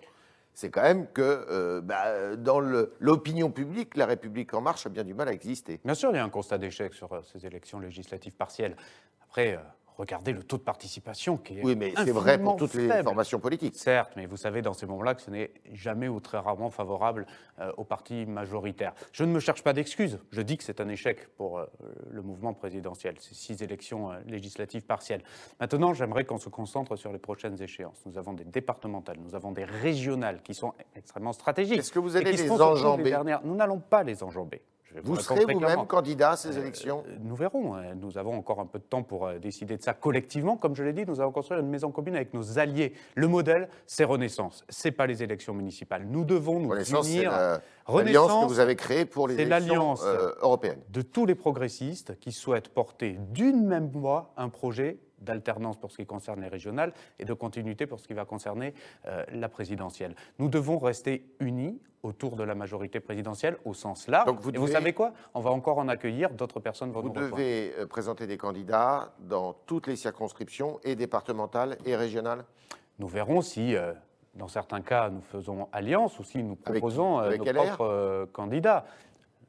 C'est 0.52 0.68
quand 0.68 0.82
même 0.82 1.06
que 1.06 1.80
bah, 1.80 2.36
dans 2.36 2.60
l'opinion 2.60 3.50
publique, 3.50 3.96
la 3.96 4.04
République 4.04 4.52
en 4.52 4.60
marche 4.60 4.84
a 4.84 4.90
bien 4.90 5.02
du 5.02 5.14
mal 5.14 5.28
à 5.28 5.32
exister. 5.32 5.80
Bien 5.82 5.94
sûr, 5.94 6.10
il 6.10 6.16
y 6.16 6.18
a 6.18 6.24
un 6.24 6.28
constat 6.28 6.58
d'échec 6.58 6.92
sur 6.92 7.08
ces 7.24 7.46
élections 7.46 7.78
législatives 7.80 8.34
partielles. 8.34 8.76
Après, 9.22 9.58
regardez 10.02 10.32
le 10.32 10.42
taux 10.42 10.58
de 10.58 10.62
participation 10.62 11.36
qui 11.36 11.58
est 11.58 11.64
Oui, 11.64 11.76
mais 11.76 11.94
c'est 11.96 12.10
vrai 12.10 12.38
pour 12.38 12.56
toutes 12.56 12.74
les 12.74 13.02
formations 13.02 13.38
politiques. 13.38 13.76
Certes, 13.76 14.12
mais 14.16 14.26
vous 14.26 14.36
savez 14.36 14.60
dans 14.60 14.74
ces 14.74 14.86
moments-là 14.86 15.14
que 15.14 15.22
ce 15.22 15.30
n'est 15.30 15.52
jamais 15.72 16.08
ou 16.08 16.20
très 16.20 16.38
rarement 16.38 16.70
favorable 16.70 17.26
euh, 17.60 17.72
au 17.76 17.84
parti 17.84 18.26
majoritaire. 18.26 18.94
Je 19.12 19.24
ne 19.24 19.32
me 19.32 19.40
cherche 19.40 19.62
pas 19.62 19.72
d'excuses. 19.72 20.18
Je 20.30 20.42
dis 20.42 20.56
que 20.56 20.64
c'est 20.64 20.80
un 20.80 20.88
échec 20.88 21.28
pour 21.36 21.58
euh, 21.58 21.66
le 22.10 22.22
mouvement 22.22 22.52
présidentiel, 22.52 23.14
ces 23.20 23.34
six 23.34 23.62
élections 23.62 24.10
euh, 24.10 24.16
législatives 24.26 24.82
partielles. 24.82 25.22
Maintenant, 25.60 25.94
j'aimerais 25.94 26.24
qu'on 26.24 26.38
se 26.38 26.48
concentre 26.48 26.96
sur 26.96 27.12
les 27.12 27.18
prochaines 27.18 27.60
échéances. 27.62 28.02
Nous 28.04 28.18
avons 28.18 28.32
des 28.32 28.44
départementales, 28.44 29.18
nous 29.20 29.34
avons 29.34 29.52
des 29.52 29.64
régionales 29.64 30.42
qui 30.42 30.54
sont 30.54 30.74
extrêmement 30.96 31.32
stratégiques. 31.32 31.78
Est-ce 31.78 31.92
que 31.92 32.00
vous 32.00 32.16
allez 32.16 32.32
les 32.32 32.50
enjamber? 32.50 33.16
Nous 33.44 33.54
n'allons 33.54 33.80
pas 33.80 34.02
les 34.02 34.22
enjamber. 34.22 34.62
Vous 35.02 35.16
serez 35.16 35.44
vous-même 35.52 35.86
candidat 35.86 36.32
à 36.32 36.36
ces 36.36 36.56
Euh, 36.56 36.60
élections 36.60 37.04
Nous 37.22 37.34
verrons. 37.34 37.76
Euh, 37.76 37.94
Nous 37.94 38.18
avons 38.18 38.34
encore 38.36 38.60
un 38.60 38.66
peu 38.66 38.78
de 38.78 38.84
temps 38.84 39.02
pour 39.02 39.26
euh, 39.26 39.38
décider 39.38 39.76
de 39.76 39.82
ça 39.82 39.94
collectivement. 39.94 40.56
Comme 40.56 40.74
je 40.76 40.82
l'ai 40.82 40.92
dit, 40.92 41.04
nous 41.06 41.20
allons 41.20 41.32
construire 41.32 41.60
une 41.60 41.68
maison 41.68 41.90
commune 41.90 42.16
avec 42.16 42.34
nos 42.34 42.58
alliés. 42.58 42.92
Le 43.14 43.28
modèle, 43.28 43.68
c'est 43.86 44.04
Renaissance. 44.04 44.64
C'est 44.68 44.90
pas 44.92 45.06
les 45.06 45.22
élections 45.22 45.54
municipales. 45.54 46.04
Nous 46.06 46.24
devons 46.24 46.60
nous 46.60 46.68
Renaissance, 46.68 47.06
c'est 47.06 47.16
unir. 47.18 47.32
Renaissance, 47.86 48.28
l'alliance 48.28 48.44
que 48.44 48.48
vous 48.48 48.60
avez 48.60 48.76
créée 48.76 49.04
pour 49.04 49.26
les 49.28 49.40
élections 49.40 49.94
euh, 50.04 50.32
européennes. 50.40 50.80
de 50.90 51.02
tous 51.02 51.26
les 51.26 51.34
progressistes 51.34 52.18
qui 52.20 52.30
souhaitent 52.32 52.68
porter 52.68 53.18
d'une 53.30 53.66
même 53.66 53.88
voix 53.90 54.32
un 54.36 54.48
projet 54.48 54.98
d'alternance 55.22 55.76
pour 55.78 55.90
ce 55.90 55.96
qui 55.98 56.06
concerne 56.06 56.40
les 56.40 56.48
régionales 56.48 56.92
et 57.18 57.24
de 57.24 57.32
continuité 57.34 57.86
pour 57.86 58.00
ce 58.00 58.06
qui 58.06 58.14
va 58.14 58.24
concerner 58.24 58.74
euh, 59.06 59.24
la 59.32 59.48
présidentielle. 59.48 60.14
Nous 60.38 60.48
devons 60.48 60.78
rester 60.78 61.24
unis 61.40 61.80
autour 62.02 62.34
de 62.34 62.42
la 62.42 62.54
majorité 62.56 62.98
présidentielle 62.98 63.56
au 63.64 63.74
sens 63.74 64.08
large. 64.08 64.26
Donc 64.26 64.40
vous 64.40 64.50
Et 64.50 64.58
vous 64.58 64.66
savez 64.66 64.92
quoi? 64.92 65.12
On 65.34 65.40
va 65.40 65.50
encore 65.50 65.78
en 65.78 65.86
accueillir, 65.88 66.30
d'autres 66.30 66.58
personnes 66.60 66.90
vont 66.90 67.00
Vous 67.00 67.08
nous 67.08 67.14
rejoindre. 67.14 67.36
devez 67.36 67.72
euh, 67.78 67.86
présenter 67.86 68.26
des 68.26 68.36
candidats 68.36 69.12
dans 69.20 69.52
toutes 69.52 69.86
les 69.86 69.96
circonscriptions, 69.96 70.80
et 70.82 70.96
départementales 70.96 71.78
et 71.84 71.94
régionales? 71.94 72.44
Nous 72.98 73.06
verrons 73.06 73.40
si, 73.40 73.76
euh, 73.76 73.92
dans 74.34 74.48
certains 74.48 74.80
cas, 74.80 75.10
nous 75.10 75.20
faisons 75.20 75.68
alliance 75.72 76.18
ou 76.18 76.24
si 76.24 76.42
nous 76.42 76.56
proposons 76.56 77.18
Avec 77.18 77.40
nos 77.40 77.52
LR? 77.52 77.64
propres 77.76 77.84
euh, 77.86 78.26
candidats. 78.32 78.84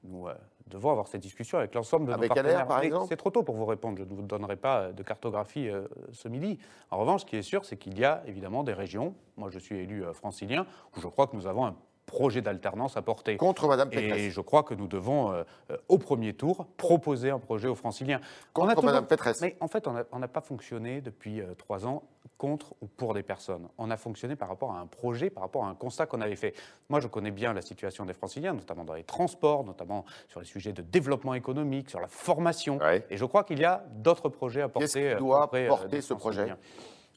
Nous 0.03 0.27
devons 0.73 0.91
avoir 0.91 1.07
cette 1.07 1.21
discussion 1.21 1.57
avec 1.57 1.73
l'ensemble 1.75 2.07
de 2.07 2.11
nos 2.11 2.27
partenaires. 2.27 2.67
par 2.67 2.81
exemple 2.81 3.05
C'est 3.09 3.17
trop 3.17 3.29
tôt 3.29 3.43
pour 3.43 3.55
vous 3.55 3.65
répondre. 3.65 3.97
Je 3.97 4.03
ne 4.03 4.09
vous 4.09 4.21
donnerai 4.21 4.55
pas 4.55 4.91
de 4.91 5.03
cartographie 5.03 5.69
euh, 5.69 5.87
ce 6.11 6.27
midi. 6.27 6.59
En 6.91 6.97
revanche, 6.97 7.21
ce 7.21 7.25
qui 7.25 7.35
est 7.35 7.41
sûr, 7.41 7.65
c'est 7.65 7.77
qu'il 7.77 7.97
y 7.97 8.05
a 8.05 8.23
évidemment 8.27 8.63
des 8.63 8.73
régions. 8.73 9.15
Moi, 9.37 9.49
je 9.49 9.59
suis 9.59 9.77
élu 9.77 10.03
euh, 10.03 10.13
francilien 10.13 10.65
où 10.95 11.01
je 11.01 11.07
crois 11.07 11.27
que 11.27 11.35
nous 11.35 11.47
avons 11.47 11.65
un 11.65 11.75
projet 12.05 12.41
d'alternance 12.41 12.97
à 12.97 13.01
porter. 13.01 13.37
Contre 13.37 13.73
Et 13.91 13.95
Pécresse. 13.95 14.31
je 14.33 14.41
crois 14.41 14.63
que 14.63 14.73
nous 14.73 14.87
devons, 14.87 15.31
euh, 15.31 15.43
euh, 15.71 15.77
au 15.87 15.97
premier 15.97 16.33
tour, 16.33 16.67
proposer 16.77 17.29
un 17.29 17.39
projet 17.39 17.67
aux 17.67 17.75
franciliens. 17.75 18.19
On 18.55 18.67
a 18.67 18.75
Contre 18.75 18.87
toujours- 18.87 19.07
Pécresse. 19.07 19.41
Mais 19.41 19.55
en 19.59 19.67
fait, 19.67 19.87
on 19.87 20.19
n'a 20.19 20.27
pas 20.27 20.41
fonctionné 20.41 21.01
depuis 21.01 21.41
euh, 21.41 21.53
trois 21.55 21.85
ans 21.87 22.03
contre 22.37 22.73
ou 22.81 22.87
pour 22.87 23.13
des 23.13 23.23
personnes. 23.23 23.67
On 23.77 23.89
a 23.89 23.97
fonctionné 23.97 24.35
par 24.35 24.49
rapport 24.49 24.71
à 24.71 24.79
un 24.79 24.85
projet, 24.85 25.29
par 25.29 25.43
rapport 25.43 25.65
à 25.65 25.69
un 25.69 25.75
constat 25.75 26.05
qu'on 26.05 26.21
avait 26.21 26.35
fait. 26.35 26.53
Moi, 26.89 26.99
je 26.99 27.07
connais 27.07 27.31
bien 27.31 27.53
la 27.53 27.61
situation 27.61 28.05
des 28.05 28.13
franciliens, 28.13 28.53
notamment 28.53 28.83
dans 28.83 28.93
les 28.95 29.03
transports, 29.03 29.63
notamment 29.63 30.03
sur 30.27 30.39
les 30.39 30.45
sujets 30.45 30.73
de 30.73 30.81
développement 30.81 31.33
économique, 31.33 31.89
sur 31.89 31.99
la 31.99 32.07
formation. 32.07 32.77
Ouais. 32.79 33.05
Et 33.09 33.17
je 33.17 33.25
crois 33.25 33.43
qu'il 33.43 33.59
y 33.59 33.65
a 33.65 33.83
d'autres 33.95 34.29
projets 34.29 34.61
à 34.61 34.67
porter. 34.69 34.87
Qu'est-ce 34.87 35.13
qui 35.15 35.19
doit 35.19 35.49
porter 35.49 36.01
ce 36.01 36.13
projet? 36.13 36.47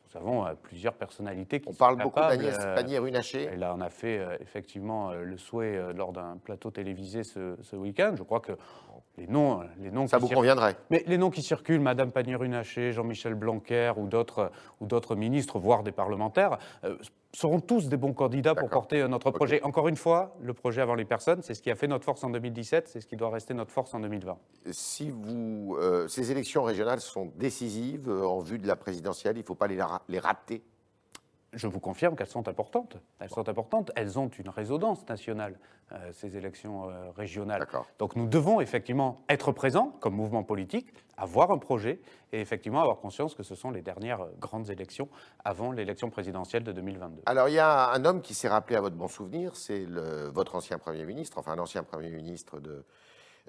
Nous 0.06 0.20
avons 0.20 0.46
euh, 0.46 0.54
plusieurs 0.54 0.94
personnalités 0.94 1.60
qui 1.60 1.68
On 1.68 1.72
sont 1.72 1.78
parle 1.78 1.96
beaucoup 1.96 2.20
d'Agnès 2.20 2.56
euh, 2.60 2.74
Pannier-Runacher. 2.74 3.56
là, 3.56 3.74
on 3.76 3.80
a 3.80 3.90
fait 3.90 4.18
euh, 4.18 4.36
effectivement 4.40 5.12
le 5.12 5.36
souhait 5.36 5.92
lors 5.94 6.12
d'un 6.12 6.36
plateau 6.36 6.70
télévisé 6.70 7.24
ce, 7.24 7.56
ce 7.62 7.76
week-end. 7.76 8.14
Je 8.16 8.22
crois 8.22 8.40
que 8.40 8.52
les 9.18 9.26
noms, 9.26 9.60
les 9.80 9.90
noms 9.90 10.06
Ça 10.06 10.16
qui 10.18 10.22
vous 10.22 10.26
circulent- 10.28 10.36
conviendrait 10.36 10.76
mais 10.90 11.02
les 11.06 11.18
noms 11.18 11.30
qui 11.30 11.42
circulent, 11.42 11.80
Madame 11.80 12.10
Pannier-Runacher, 12.12 12.92
Jean-Michel 12.92 13.34
Blanquer 13.34 13.92
ou 13.96 14.06
d'autres 14.06 14.50
ou 14.80 14.86
d'autres 14.86 15.16
ministres, 15.16 15.58
voire 15.58 15.82
des 15.82 15.92
parlementaires, 15.92 16.58
euh, 16.84 16.96
seront 17.32 17.60
tous 17.60 17.88
des 17.88 17.96
bons 17.96 18.12
candidats 18.14 18.54
pour 18.54 18.68
porter 18.70 19.00
euh, 19.02 19.08
notre 19.08 19.30
projet. 19.30 19.62
Encore 19.62 19.88
une 19.88 19.96
fois, 19.96 20.34
le 20.40 20.54
projet 20.54 20.80
avant 20.80 20.94
les 20.94 21.04
personnes, 21.04 21.42
c'est 21.42 21.54
ce 21.54 21.62
qui 21.62 21.70
a 21.70 21.74
fait 21.74 21.88
notre 21.88 22.04
force 22.04 22.22
en 22.24 22.30
2017, 22.30 22.88
c'est 22.88 23.00
ce 23.00 23.06
qui 23.06 23.16
doit 23.16 23.30
rester 23.30 23.52
notre 23.54 23.70
force 23.72 23.92
en 23.94 24.00
2020. 24.00 24.36
Si 24.70 25.10
vous, 25.10 25.76
euh, 25.80 26.08
ces 26.08 26.30
élections 26.30 26.62
régionales 26.62 27.00
sont 27.00 27.32
décisives 27.36 28.10
en 28.10 28.40
vue 28.40 28.58
de 28.58 28.66
la 28.66 28.76
présidentielle, 28.76 29.36
il 29.36 29.40
ne 29.40 29.44
faut 29.46 29.54
pas 29.54 29.66
les, 29.66 29.78
les 30.08 30.18
rater. 30.18 30.62
Je 31.56 31.66
vous 31.66 31.80
confirme 31.80 32.14
qu'elles 32.16 32.26
sont 32.26 32.48
importantes. 32.48 32.98
Elles 33.18 33.30
sont 33.30 33.48
importantes. 33.48 33.90
Elles 33.96 34.18
ont 34.18 34.28
une 34.28 34.50
résonance 34.50 35.08
nationale, 35.08 35.58
euh, 35.90 36.12
ces 36.12 36.36
élections 36.36 36.90
euh, 36.90 37.10
régionales. 37.16 37.66
Donc 37.98 38.14
nous 38.14 38.26
devons 38.26 38.60
effectivement 38.60 39.24
être 39.30 39.52
présents 39.52 39.96
comme 40.00 40.14
mouvement 40.14 40.44
politique, 40.44 40.92
avoir 41.16 41.50
un 41.50 41.58
projet 41.58 42.00
et 42.32 42.42
effectivement 42.42 42.82
avoir 42.82 42.98
conscience 42.98 43.34
que 43.34 43.42
ce 43.42 43.54
sont 43.54 43.70
les 43.70 43.80
dernières 43.80 44.20
euh, 44.20 44.34
grandes 44.38 44.68
élections 44.68 45.08
avant 45.44 45.72
l'élection 45.72 46.10
présidentielle 46.10 46.62
de 46.62 46.72
2022. 46.72 47.22
Alors, 47.24 47.48
il 47.48 47.54
y 47.54 47.58
a 47.58 47.90
un 47.90 48.04
homme 48.04 48.20
qui 48.20 48.34
s'est 48.34 48.48
rappelé 48.48 48.76
à 48.76 48.82
votre 48.82 48.96
bon 48.96 49.08
souvenir, 49.08 49.56
c'est 49.56 49.86
votre 49.86 50.56
ancien 50.56 50.78
Premier 50.78 51.06
ministre, 51.06 51.38
enfin 51.38 51.56
l'ancien 51.56 51.82
Premier 51.82 52.10
ministre 52.10 52.60
de, 52.60 52.84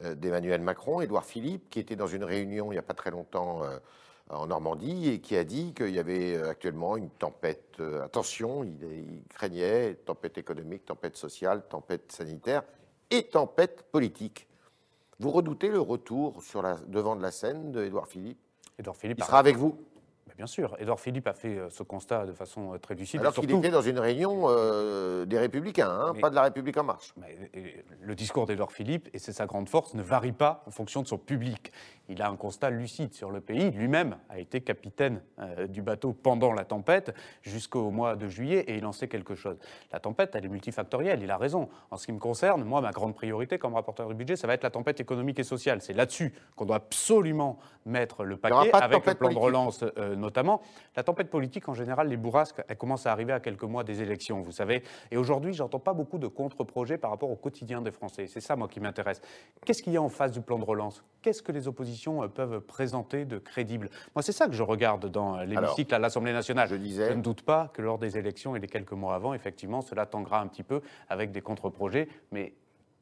euh, 0.03 0.15
d'Emmanuel 0.15 0.61
Macron, 0.61 1.01
Édouard 1.01 1.25
Philippe, 1.25 1.69
qui 1.69 1.79
était 1.79 1.95
dans 1.95 2.07
une 2.07 2.23
réunion 2.23 2.71
il 2.71 2.75
n'y 2.75 2.79
a 2.79 2.83
pas 2.83 2.93
très 2.93 3.09
longtemps 3.09 3.63
en 4.29 4.47
Normandie 4.47 5.09
et 5.09 5.19
qui 5.19 5.35
a 5.37 5.43
dit 5.43 5.73
qu'il 5.73 5.89
y 5.89 5.99
avait 5.99 6.35
euh, 6.35 6.49
actuellement 6.49 6.97
une 6.97 7.09
tempête. 7.09 7.75
euh, 7.79 8.03
attention, 8.03 8.63
il, 8.63 8.75
il 8.83 9.23
craignait 9.29 9.95
tempête 10.05 10.37
économique, 10.37 10.85
tempête 10.85 11.15
sociale, 11.17 11.63
tempête 11.69 12.11
sanitaire 12.11 12.63
et 13.09 13.23
tempête 13.23 13.83
politique. 13.91 14.47
Vous 15.19 15.31
redoutez 15.31 15.69
le 15.69 15.79
retour 15.79 16.43
sur 16.43 16.61
la, 16.61 16.75
devant 16.87 17.15
de 17.15 17.21
la 17.21 17.31
scène 17.31 17.71
d'Édouard 17.71 18.07
Philippe? 18.07 18.39
Édouard 18.77 18.97
Philippe 18.97 19.17
Il 19.19 19.23
sera 19.23 19.39
avec 19.39 19.55
vous 19.55 19.77
Bien 20.35 20.45
sûr, 20.45 20.75
Édouard 20.79 20.99
Philippe 20.99 21.25
a 21.25 21.33
fait 21.33 21.57
euh, 21.57 21.69
ce 21.71 21.81
constat 21.81 22.27
de 22.27 22.31
façon 22.31 22.77
très 22.79 22.93
lucide. 22.93 23.21
Alors 23.21 23.33
qu'il 23.33 23.49
était 23.49 23.71
dans 23.71 23.81
une 23.81 23.97
réunion 23.97 24.43
euh, 24.49 25.25
des 25.25 25.39
Républicains, 25.39 25.89
hein, 25.89 26.11
Mais- 26.13 26.21
pas 26.21 26.29
de 26.29 26.35
la 26.35 26.43
République 26.43 26.77
en 26.77 26.83
marche. 26.83 27.11
Mais, 27.17 27.49
et, 27.55 27.83
le 28.01 28.13
discours 28.13 28.45
d'Édouard 28.45 28.71
Philippe, 28.71 29.09
et 29.13 29.17
c'est 29.19 29.33
sa 29.33 29.47
grande 29.47 29.67
force, 29.67 29.95
ne 29.95 30.03
varie 30.03 30.33
pas 30.33 30.63
en 30.67 30.71
fonction 30.71 31.01
de 31.01 31.07
son 31.07 31.17
public. 31.17 31.71
Il 32.09 32.21
a 32.21 32.29
un 32.29 32.35
constat 32.35 32.69
lucide 32.69 33.13
sur 33.13 33.31
le 33.31 33.41
pays. 33.41 33.71
Lui-même 33.71 34.17
a 34.29 34.39
été 34.39 34.61
capitaine 34.61 35.21
euh, 35.39 35.67
du 35.67 35.81
bateau 35.81 36.13
pendant 36.13 36.53
la 36.53 36.63
tempête 36.63 37.13
jusqu'au 37.41 37.91
mois 37.91 38.15
de 38.15 38.27
juillet 38.27 38.59
et 38.67 38.77
il 38.77 38.85
en 38.85 38.91
sait 38.91 39.07
quelque 39.07 39.35
chose. 39.35 39.57
La 39.91 39.99
tempête, 39.99 40.35
elle 40.35 40.45
est 40.45 40.49
multifactorielle, 40.49 41.21
il 41.21 41.31
a 41.31 41.37
raison. 41.37 41.69
En 41.91 41.97
ce 41.97 42.05
qui 42.05 42.13
me 42.13 42.19
concerne, 42.19 42.63
moi, 42.63 42.81
ma 42.81 42.91
grande 42.91 43.13
priorité 43.13 43.57
comme 43.57 43.73
rapporteur 43.73 44.07
du 44.07 44.15
budget, 44.15 44.35
ça 44.35 44.47
va 44.47 44.53
être 44.53 44.63
la 44.63 44.69
tempête 44.69 44.99
économique 44.99 45.39
et 45.39 45.43
sociale. 45.43 45.81
C'est 45.81 45.93
là-dessus 45.93 46.33
qu'on 46.55 46.65
doit 46.65 46.77
absolument 46.77 47.59
mettre 47.85 48.23
le 48.23 48.37
paquet, 48.37 48.71
avec 48.73 49.05
le 49.05 49.13
plan 49.15 49.29
de 49.29 49.37
relance 49.37 49.83
euh, 49.97 50.15
notamment. 50.15 50.61
La 50.95 51.03
tempête 51.03 51.29
politique, 51.29 51.67
en 51.67 51.73
général, 51.73 52.07
les 52.07 52.17
bourrasques, 52.17 52.61
elles 52.67 52.77
commencent 52.77 53.05
à 53.05 53.11
arriver 53.11 53.33
à 53.33 53.39
quelques 53.39 53.63
mois 53.63 53.83
des 53.83 54.01
élections, 54.01 54.41
vous 54.41 54.51
savez. 54.51 54.83
Et 55.11 55.17
aujourd'hui, 55.17 55.53
j'entends 55.53 55.79
pas 55.79 55.93
beaucoup 55.93 56.17
de 56.17 56.27
contre-projets 56.27 56.97
par 56.97 57.11
rapport 57.11 57.29
au 57.29 57.35
quotidien 57.35 57.81
des 57.81 57.91
Français. 57.91 58.27
C'est 58.27 58.41
ça, 58.41 58.55
moi, 58.55 58.67
qui 58.67 58.79
m'intéresse. 58.79 59.21
Qu'est-ce 59.65 59.83
qu'il 59.83 59.93
y 59.93 59.97
a 59.97 60.01
en 60.01 60.09
face 60.09 60.31
du 60.31 60.41
plan 60.41 60.57
de 60.57 60.65
relance? 60.65 61.03
Qu'est-ce 61.21 61.41
que 61.41 61.51
les 61.51 61.67
oppositions 61.67 61.96
euh, 62.05 62.27
peuvent 62.27 62.59
présenter 62.61 63.25
de 63.25 63.37
crédible 63.39 63.89
Moi, 64.15 64.21
c'est 64.21 64.31
ça 64.31 64.47
que 64.47 64.53
je 64.53 64.63
regarde 64.63 65.07
dans 65.07 65.37
euh, 65.37 65.43
l'hémicycle 65.45 65.93
à 65.93 65.99
l'Assemblée 65.99 66.33
nationale. 66.33 66.67
je 66.69 66.75
disais- 66.75 67.09
Je 67.09 67.13
ne 67.13 67.21
doute 67.21 67.41
pas 67.41 67.69
que 67.73 67.81
lors 67.81 67.97
des 67.97 68.17
élections 68.17 68.55
et 68.55 68.59
les 68.59 68.67
quelques 68.67 68.91
mois 68.93 69.15
avant, 69.15 69.33
effectivement, 69.33 69.81
cela 69.81 70.05
tanguera 70.05 70.39
un 70.41 70.47
petit 70.47 70.63
peu 70.63 70.81
avec 71.09 71.31
des 71.31 71.41
contre-projets, 71.41 72.07
mais 72.31 72.53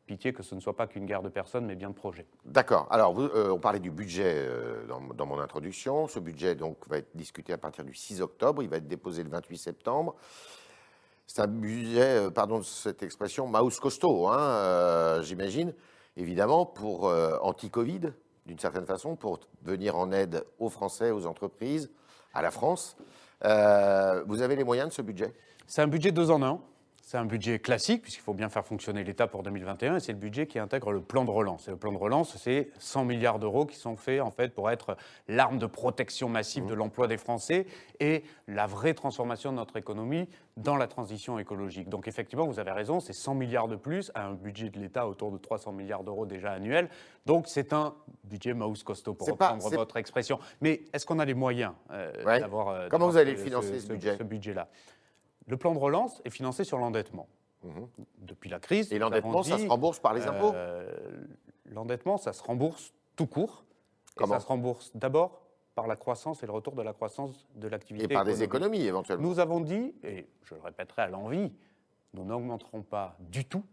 pitié 0.06 0.34
que 0.34 0.44
ce 0.44 0.54
ne 0.54 0.60
soit 0.60 0.76
pas 0.76 0.86
qu'une 0.86 1.06
guerre 1.08 1.24
de 1.24 1.30
personnes, 1.30 1.66
mais 1.66 1.76
bien 1.76 1.90
de 1.90 1.96
projets. 1.96 2.28
D'accord. 2.46 2.88
Alors, 2.92 3.14
vous- 3.14 3.24
euh, 3.24 3.50
on 3.50 3.58
parlait 3.60 3.80
du 3.80 3.90
budget 3.90 4.34
euh, 4.36 4.86
dans, 4.88 5.02
dans 5.02 5.26
mon 5.26 5.40
introduction. 5.40 6.08
Ce 6.08 6.20
budget 6.20 6.54
donc, 6.54 6.78
va 6.88 7.00
être 7.00 7.10
discuté 7.16 7.54
à 7.54 7.58
partir 7.58 7.84
du 7.84 7.96
6 7.96 8.22
octobre. 8.22 8.62
Il 8.62 8.70
va 8.70 8.78
être 8.78 8.88
déposé 8.88 9.24
le 9.24 9.30
28 9.30 9.58
septembre. 9.58 10.16
C'est 11.26 11.42
un 11.42 11.48
budget, 11.48 12.02
euh, 12.28 12.30
pardon 12.30 12.60
de 12.60 12.64
cette 12.64 13.02
expression, 13.02 13.48
mouse 13.48 13.80
costaud, 13.80 14.28
hein, 14.28 15.22
j'imagine, 15.24 15.74
évidemment, 16.18 16.68
pour 16.68 17.12
anti-Covid, 17.42 18.12
d'une 18.46 18.60
certaine 18.60 18.86
façon, 18.86 19.16
pour 19.16 19.40
venir 19.64 19.98
en 19.98 20.12
aide 20.12 20.46
aux 20.60 20.70
Français, 20.70 21.12
aux 21.12 21.26
entreprises, 21.26 21.90
à 22.34 22.42
la 22.42 22.52
France. 22.52 22.96
Euh, 23.44 24.24
vous 24.28 24.42
avez 24.42 24.56
les 24.56 24.64
moyens 24.64 24.90
de 24.90 24.94
ce 24.94 25.02
budget? 25.02 25.34
C'est 25.68 25.82
un 25.82 25.88
budget 25.88 26.12
deux 26.12 26.30
en 26.30 26.42
un. 26.44 26.60
C'est 27.08 27.18
un 27.20 27.26
budget 27.26 27.60
classique, 27.60 28.02
puisqu'il 28.02 28.22
faut 28.24 28.34
bien 28.34 28.50
faire 28.50 28.66
fonctionner 28.66 29.04
l'État 29.04 29.28
pour 29.28 29.44
2021, 29.44 29.98
et 29.98 30.00
c'est 30.00 30.12
le 30.12 30.18
budget 30.18 30.48
qui 30.48 30.58
intègre 30.58 30.92
le 30.92 31.02
plan 31.02 31.24
de 31.24 31.30
relance. 31.30 31.68
Et 31.68 31.72
le 31.72 31.78
plan 31.78 31.92
de 31.92 31.98
relance, 32.00 32.36
c'est 32.36 32.72
100 32.80 33.06
milliards 33.06 33.38
d'euros 33.38 33.68
qui 33.68 33.76
sont 33.76 33.96
faits 33.96 34.22
en 34.22 34.32
fait 34.32 34.56
pour 34.56 34.72
être 34.72 34.98
l'arme 35.28 35.60
de 35.60 35.68
protection 35.68 36.30
massive 36.30 36.66
de 36.66 36.74
l'emploi 36.74 37.08
des 37.08 37.18
Français 37.18 37.68
et 38.00 38.24
la 38.48 38.66
vraie 38.66 38.96
transformation 38.96 39.52
de 39.52 39.58
notre 39.58 39.78
économie 39.78 40.28
dans 40.58 40.78
la 40.78 40.88
transition 40.88 41.38
écologique. 41.38 41.90
Donc 41.90 42.08
effectivement, 42.08 42.48
vous 42.48 42.60
avez 42.60 42.72
raison, 42.72 43.00
c'est 43.00 43.14
100 43.14 43.36
milliards 43.36 43.68
de 43.68 43.76
plus 43.76 44.12
à 44.16 44.26
un 44.26 44.34
budget 44.34 44.72
de 44.72 44.80
l'État 44.80 45.08
autour 45.08 45.32
de 45.32 45.38
300 45.38 45.74
milliards 45.74 46.04
d'euros 46.04 46.26
déjà 46.26 46.54
annuels. 46.54 46.90
Donc 47.28 47.46
c'est 47.48 47.72
un 47.72 47.94
budget 48.24 48.56
mouse 48.56 48.82
costaud, 48.84 49.14
pour 49.14 49.28
pas- 49.38 49.50
reprendre 49.52 49.76
votre 49.78 49.98
expression. 49.98 50.40
Mais 50.60 50.82
est-ce 50.92 51.06
qu'on 51.06 51.20
a 51.20 51.26
les 51.26 51.36
moyens 51.36 51.74
euh, 51.92 52.12
Ouais. 52.26 52.40
d'avoir 52.40 52.70
euh, 52.70 52.88
Comment 52.90 53.10
vous 53.10 53.18
allez 53.18 53.38
ce- 53.38 53.44
financer 53.44 53.80
ce 53.80 54.24
budget-là? 54.24 54.68
Le 55.48 55.58
plan 55.58 55.74
de 55.74 55.80
relance 55.80 56.22
est 56.26 56.30
financé 56.30 56.64
sur 56.64 56.78
l'endettement. 56.78 57.28
Depuis 58.20 58.50
la 58.50 58.60
crise. 58.60 58.90
Mhm. 58.92 58.96
Et 58.96 59.00
l'endettement, 59.00 59.42
ça 59.44 59.58
se 59.58 59.68
rembourse 59.68 60.00
par 60.00 60.14
les 60.14 60.28
impôts? 60.28 60.52
euh, 60.54 60.92
L'endettement, 61.72 62.18
ça 62.18 62.32
se 62.32 62.44
rembourse 62.44 62.94
tout 63.16 63.26
court. 63.26 63.64
Et 63.68 64.12
Comment? 64.20 64.34
ça 64.36 64.40
se 64.40 64.46
rembourse 64.48 64.92
d'abord 64.96 65.42
par 65.74 65.88
la 65.88 65.96
croissance 65.96 66.44
et 66.44 66.46
le 66.46 66.52
retour 66.52 66.74
de 66.76 66.82
la 66.84 66.94
croissance 66.94 67.48
de 67.56 67.68
Et 67.68 67.70
l'activité. 67.72 68.08
par 68.14 68.24
des 68.24 68.44
économies, 68.44 68.84
éventuellement. 68.86 69.28
Nous 69.28 69.40
avons 69.40 69.60
dit, 69.62 69.94
et 70.04 70.28
je 70.44 70.54
le 70.56 70.62
répéterai 70.62 71.02
à 71.04 71.08
l'envie, 71.08 71.52
nous 72.14 72.24
n'augmenterons 72.24 72.84
pas 72.84 73.18
du 73.20 73.46
tout 73.46 73.64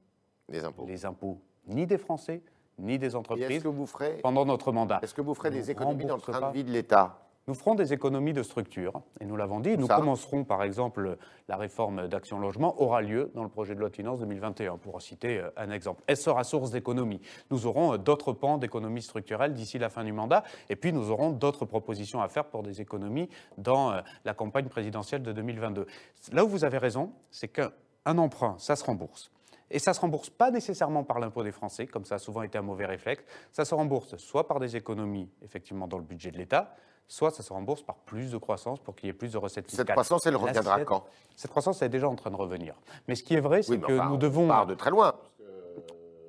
impôts. 0.64 0.87
les 0.87 1.05
impôts 1.05 1.38
ni 1.67 1.87
des 1.87 1.99
Français 1.99 2.43
ni 2.79 2.99
des 2.99 3.12
Et 3.12 3.14
entreprises 3.14 3.62
que 3.62 3.69
vous 3.69 3.87
ferez, 3.87 4.17
pendant 4.23 4.45
notre 4.47 4.73
mandat. 4.73 4.99
est-ce 5.02 5.14
que 5.14 5.21
vous 5.21 5.35
ferez 5.35 5.50
Nous 5.50 5.57
des 5.57 5.71
économies 5.71 6.07
dans 6.07 6.17
le 6.17 6.23
train 6.23 6.49
de 6.49 6.55
vie 6.55 6.64
de 6.64 6.71
l'État? 6.73 7.19
Nous 7.49 7.54
ferons 7.54 7.75
des 7.75 7.92
économies 7.92 8.32
de 8.32 8.44
structure, 8.44 9.02
et 9.20 9.25
nous 9.25 9.34
l'avons 9.34 9.58
dit. 9.58 9.76
Nous 9.76 9.88
ça 9.88 9.96
commencerons, 9.96 10.44
par 10.44 10.62
exemple, 10.62 11.18
la 11.49 11.56
réforme 11.56 12.06
d'Action 12.06 12.38
Logement 12.38 12.80
aura 12.80 13.02
lieu 13.02 13.32
dans 13.34 13.42
le 13.42 13.49
projet 13.49 13.75
de 13.75 13.80
loi 13.80 13.88
de 13.88 13.96
finances 13.96 14.20
2021, 14.20 14.76
pour 14.76 15.02
citer 15.02 15.40
euh, 15.40 15.50
un 15.56 15.72
exemple. 15.72 16.04
Elle 16.06 16.16
sera 16.16 16.44
source 16.44 16.70
d'économie. 16.70 17.20
Nous 17.50 17.66
aurons 17.66 17.94
euh, 17.94 17.99
d'autres 17.99 18.32
pans 18.32 18.58
d'économie 18.58 19.02
structurelle 19.02 19.54
d'ici 19.54 19.80
la 19.80 19.88
fin 19.88 20.04
du 20.04 20.12
mandat, 20.12 20.44
et 20.70 20.76
puis 20.76 20.92
nous 20.92 21.11
aurons 21.11 21.30
d'autres 21.30 21.64
propositions 21.64 22.22
à 22.22 22.28
faire 22.28 22.44
pour 22.44 22.62
des 22.62 22.80
économies 22.80 23.28
dans 23.58 23.90
euh, 23.90 24.00
la 24.25 24.34
campagne 24.34 24.68
présidentielle 24.68 25.22
de 25.22 25.32
2022. 25.32 25.87
Là 26.32 26.44
où 26.44 26.49
vous 26.49 26.64
avez 26.64 26.78
raison, 26.78 27.11
c'est 27.32 27.49
qu'un 27.49 27.72
un 28.04 28.18
emprunt, 28.18 28.54
ça 28.58 28.76
se 28.76 28.84
rembourse. 28.84 29.32
Et 29.73 29.79
ça 29.79 29.91
ne 29.93 29.95
se 29.95 30.00
rembourse 30.00 30.31
pas 30.31 30.50
nécessairement 30.50 31.02
par 31.02 31.19
l'impôt 31.19 31.43
des 31.43 31.50
Français, 31.52 31.87
comme 31.87 32.05
ça 32.05 32.17
a 32.17 32.19
souvent 32.19 32.43
été 32.43 32.59
un 32.59 32.62
mauvais 32.62 32.87
réflexe. 32.87 33.25
Ça 33.52 33.64
se 33.64 33.75
rembourse 33.75 34.17
soit 34.19 34.47
par 34.47 34.61
des 34.61 34.76
économies, 34.76 35.31
effectivement, 35.43 35.88
dans 35.88 35.97
le 35.99 36.05
budget 36.05 36.31
de 36.31 36.37
l'État, 36.38 36.75
soit 37.09 37.31
ça 37.31 37.43
se 37.43 37.52
rembourse 37.52 37.83
par 37.83 37.97
plus 37.97 38.31
de 38.31 38.37
croissance 38.38 38.79
pour 38.81 38.95
qu'il 38.95 39.07
y 39.07 39.11
ait 39.11 39.14
plus 39.14 39.33
de 39.33 39.38
recettes 39.38 39.67
fiscales. 39.67 39.87
Cette 39.87 39.93
croissance, 39.95 40.26
elle 40.26 40.37
reviendra 40.37 40.85
quand? 40.85 41.05
Cette 41.37 41.50
croissance 41.50 41.81
elle 41.83 41.87
est 41.87 41.88
déjà 41.91 42.09
en 42.09 42.14
train 42.17 42.31
de 42.31 42.37
revenir. 42.37 42.75
Mais 43.09 43.14
ce 43.14 43.23
qui 43.23 43.35
est 43.35 43.41
vrai, 43.41 43.62
c'est 43.62 43.73
Oui, 43.73 43.81
que 43.81 43.93
enfin, 43.99 44.09
nous 44.09 44.14
on 44.14 44.19
devons. 44.19 44.47
part 44.49 44.67
de 44.67 44.75
très 44.75 44.91
loin. 44.91 45.14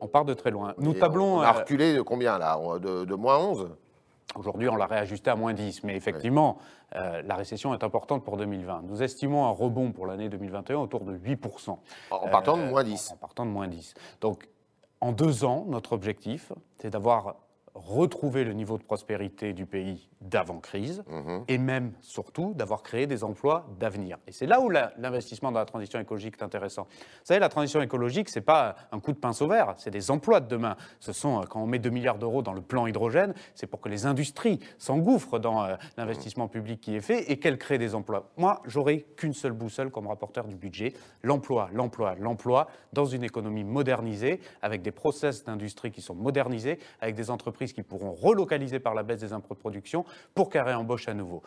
On 0.02 0.08
part 0.08 0.26
de 0.26 0.34
très 0.34 0.52
loin. 0.52 0.74
Nous 0.78 0.94
Et 0.94 1.00
tablons. 1.00 1.38
On 1.38 1.42
a 1.42 1.50
euh, 1.50 1.60
reculé 1.60 1.96
de 1.96 2.02
combien, 2.02 2.38
là? 2.38 2.60
De, 2.80 3.06
de 3.06 3.16
moins 3.16 3.38
11 3.38 3.70
Aujourd'hui, 4.36 4.68
on 4.68 4.76
l'a 4.76 4.88
réajusté 4.88 5.30
à 5.30 5.36
moins 5.36 5.54
10, 5.54 5.84
mais 5.84 5.96
effectivement, 5.96 6.58
euh, 6.96 7.22
la 7.24 7.36
récession 7.36 7.74
est 7.74 7.84
importante 7.84 8.24
pour 8.24 8.38
2020. 8.38 8.84
Nous 8.84 9.04
estimons 9.04 9.46
un 9.46 9.52
rebond 9.52 9.92
pour 9.92 10.08
l'année 10.08 10.28
2021 10.30 10.78
autour 10.78 11.02
de 11.02 11.16
8%. 11.16 11.70
En 12.10 12.16
en 12.16 12.28
partant 12.30 12.58
de 12.58 12.64
Euh, 12.64 12.70
moins 12.70 12.84
10. 12.84 13.12
En 13.12 13.18
partant 13.18 13.46
de 13.46 13.52
moins 13.52 13.68
10. 13.68 13.94
Donc, 14.22 14.48
en 15.02 15.12
deux 15.12 15.44
ans, 15.44 15.66
notre 15.68 15.94
objectif, 15.94 16.52
c'est 16.78 16.90
d'avoir 16.90 17.36
retrouvé 17.76 18.44
le 18.44 18.54
niveau 18.54 18.78
de 18.78 18.84
prospérité 18.84 19.54
du 19.54 19.66
pays 19.66 20.10
d'avant-crise 20.22 21.04
Mhm. 21.10 21.44
et 21.48 21.58
même, 21.58 21.92
surtout, 22.02 22.54
d'avoir 22.54 22.84
créé 22.84 23.08
des 23.08 23.24
emplois 23.24 23.66
d'avenir. 23.80 24.18
Et 24.28 24.32
c'est 24.32 24.46
là 24.46 24.62
où 24.62 24.70
l'investissement 24.70 25.52
dans 25.52 25.60
la 25.60 25.66
transition 25.66 26.00
écologique 26.00 26.36
est 26.40 26.44
intéressant. 26.44 26.84
Vous 26.84 27.26
savez, 27.26 27.40
la 27.40 27.50
transition 27.50 27.82
écologique, 27.82 28.30
c'est 28.30 28.42
pas 28.42 28.76
un 28.92 29.00
coup 29.00 29.12
de 29.12 29.18
pinceau 29.18 29.48
vert, 29.48 29.74
c'est 29.78 29.92
des 29.92 30.12
emplois 30.12 30.40
de 30.40 30.48
demain. 30.48 30.76
Ce 31.00 31.12
sont, 31.14 31.42
euh, 31.42 31.44
quand 31.46 31.62
on 31.62 31.66
met 31.68 31.80
2 31.80 31.90
milliards 31.90 32.18
d'euros 32.20 32.42
dans 32.42 32.54
le 32.54 32.62
plan 32.62 32.88
hydrogène, 32.88 33.34
c'est 33.56 33.68
pour 33.68 33.82
que 33.82 33.90
les 33.90 34.06
industries 34.06 34.60
s'engouffrent 34.78 35.40
dans 35.40 35.64
euh, 35.64 35.76
l'investissement 35.98 36.48
public 36.48 36.80
qui 36.80 36.96
est 36.96 37.02
fait 37.02 37.32
et 37.32 37.40
qu'elles 37.40 37.58
créent 37.58 37.78
des 37.80 37.96
emplois. 37.96 38.30
Moi, 38.38 38.62
j'aurai 38.66 39.02
qu'une 39.18 39.34
seule 39.34 39.52
boussole 39.54 39.90
comme 39.92 40.08
rapporteur 40.08 40.48
du 40.48 40.56
budget, 40.56 40.94
l'emploi, 41.24 41.70
l'emploi, 41.74 42.16
l'emploi, 42.20 42.68
dans 42.94 43.06
une 43.06 43.24
économie 43.24 43.64
modernisée, 43.64 44.40
avec 44.62 44.82
des 44.82 44.92
process 44.92 45.44
d'industrie 45.44 45.92
qui 45.92 46.02
sont 46.02 46.16
modernisés, 46.16 46.80
avec 47.02 47.16
des 47.16 47.30
entreprises 47.30 47.63
qui 47.72 47.84
pourront 47.84 48.12
relocaliser 48.12 48.80
par 48.80 48.94
la 48.94 49.04
baisse 49.04 49.22
des 49.22 49.32
impôts 49.32 49.54
de 49.54 49.60
production 49.60 50.04
pour 50.34 50.50
qu'elles 50.50 50.64
réembauchent 50.64 51.08
à 51.08 51.14
nouveau. 51.14 51.42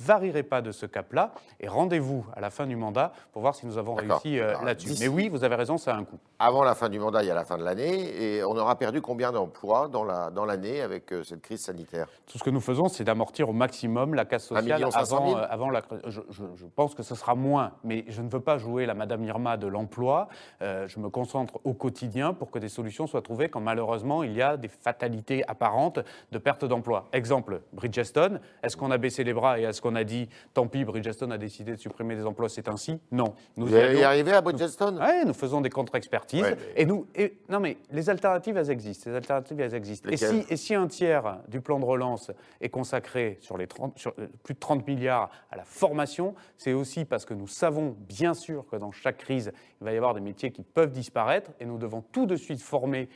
Varierai 0.00 0.42
pas 0.42 0.62
de 0.62 0.72
ce 0.72 0.86
cap-là 0.86 1.32
et 1.60 1.68
rendez-vous 1.68 2.24
à 2.34 2.40
la 2.40 2.50
fin 2.50 2.66
du 2.66 2.76
mandat 2.76 3.12
pour 3.32 3.42
voir 3.42 3.54
si 3.54 3.66
nous 3.66 3.78
avons 3.78 3.94
réussi 3.94 4.38
euh, 4.38 4.54
là-dessus. 4.64 4.94
Mais 5.00 5.08
oui, 5.08 5.28
vous 5.28 5.44
avez 5.44 5.54
raison, 5.54 5.76
ça 5.78 5.94
a 5.94 5.98
un 5.98 6.04
coût. 6.04 6.18
Avant 6.38 6.64
la 6.64 6.74
fin 6.74 6.88
du 6.88 6.98
mandat, 6.98 7.22
il 7.22 7.26
y 7.28 7.30
a 7.30 7.34
la 7.34 7.44
fin 7.44 7.58
de 7.58 7.62
l'année. 7.64 8.36
Et 8.36 8.44
on 8.44 8.56
aura 8.56 8.76
perdu 8.76 9.00
combien 9.00 9.32
d'emplois 9.32 9.88
dans 9.88 10.04
la- 10.04 10.30
dans 10.30 10.44
l'année 10.44 10.80
avec 10.80 11.12
euh, 11.12 11.22
cette 11.22 11.42
crise 11.42 11.60
sanitaire? 11.62 12.06
Tout 12.26 12.38
ce 12.38 12.44
que 12.44 12.50
nous 12.50 12.60
faisons, 12.60 12.88
c'est 12.88 13.04
d'amortir 13.04 13.48
au 13.48 13.52
maximum 13.52 14.14
la 14.14 14.24
casse 14.24 14.44
sociale 14.46 14.82
avant, 14.94 15.36
euh, 15.38 15.46
avant 15.50 15.70
la. 15.70 15.82
Je, 16.06 16.20
je- 16.30 16.42
je 16.56 16.66
pense 16.74 16.94
que 16.94 17.02
ce 17.02 17.14
sera 17.14 17.34
moins, 17.34 17.72
mais 17.84 18.04
je 18.08 18.22
ne 18.22 18.28
veux 18.28 18.40
pas 18.40 18.58
jouer 18.58 18.86
la 18.86 18.94
Madame 18.94 19.22
Irma 19.24 19.56
de 19.56 19.66
l'emploi. 19.66 20.28
Euh, 20.62 20.88
je 20.88 20.98
me 20.98 21.08
concentre 21.10 21.60
au 21.64 21.74
quotidien 21.74 22.32
pour 22.32 22.50
que 22.50 22.58
des 22.58 22.68
solutions 22.68 23.06
soient 23.06 23.22
trouvées 23.22 23.48
quand 23.48 23.60
malheureusement 23.60 24.22
il 24.22 24.32
y 24.32 24.42
a 24.42 24.56
des 24.56 24.68
fatalités 24.68 25.46
apparentes 25.48 25.98
de 26.32 26.38
perte 26.38 26.64
d'emploi. 26.64 27.06
Exemple, 27.12 27.60
Bridgestone. 27.72 28.40
Est-ce 28.62 28.76
qu'on 28.76 28.90
a 28.90 28.98
baissé 28.98 29.24
les 29.24 29.32
bras 29.34 29.58
et 29.58 29.62
est-ce 29.62 29.80
qu'on 29.82 29.89
a 29.96 30.04
dit 30.04 30.28
tant 30.54 30.66
pis, 30.66 30.84
Bridgestone 30.84 31.32
a 31.32 31.38
décidé 31.38 31.72
de 31.72 31.76
supprimer 31.76 32.16
des 32.16 32.26
emplois, 32.26 32.48
c'est 32.48 32.68
ainsi 32.68 33.00
Non. 33.10 33.34
Nous 33.56 33.66
Vous 33.66 33.74
allez 33.74 33.94
y 33.94 33.98
allons. 33.98 34.06
arriver 34.06 34.32
à 34.32 34.40
Bridgestone 34.40 34.98
Ouais, 34.98 35.24
nous 35.24 35.34
faisons 35.34 35.60
des 35.60 35.70
contre-expertises. 35.70 36.42
Ouais, 36.42 36.56
mais- 36.76 36.82
Et 36.82 36.86
nous, 36.86 37.06
et- 37.14 37.38
non 37.48 37.60
mais 37.60 37.76
les 37.90 38.10
alternatives, 38.10 38.56
elles 38.56 38.70
existent. 38.70 39.10
Les 39.10 39.16
alternatives, 39.16 39.60
elles 39.60 39.74
existent. 39.74 40.08
Et 40.10 40.16
si, 40.16 40.44
et 40.48 40.56
si 40.56 40.74
un 40.74 40.86
tiers 40.86 41.38
du 41.48 41.60
plan 41.60 41.78
de 41.78 41.84
relance 41.84 42.30
est 42.60 42.68
consacré 42.68 43.38
sur 43.40 43.56
les 43.56 43.66
30, 43.66 43.98
sur, 43.98 44.12
euh, 44.18 44.26
plus 44.42 44.54
de 44.54 44.58
30 44.60 44.86
milliards 44.86 45.30
à 45.50 45.56
la 45.56 45.64
formation, 45.64 46.34
c'est 46.56 46.72
aussi 46.72 47.04
parce 47.04 47.24
que 47.24 47.34
nous 47.34 47.46
savons 47.46 47.96
bien 48.08 48.34
sûr 48.34 48.66
que 48.70 48.76
dans 48.76 48.92
chaque 48.92 49.18
crise, 49.18 49.52
il 49.80 49.84
va 49.84 49.92
y 49.92 49.96
avoir 49.96 50.14
des 50.14 50.20
métiers 50.20 50.50
qui 50.50 50.62
peuvent 50.62 50.92
disparaître 50.92 51.50
et 51.60 51.64
nous 51.64 51.78
devons 51.78 52.02
tout 52.12 52.26
de 52.26 52.36
suite 52.36 52.60
former 52.62 53.08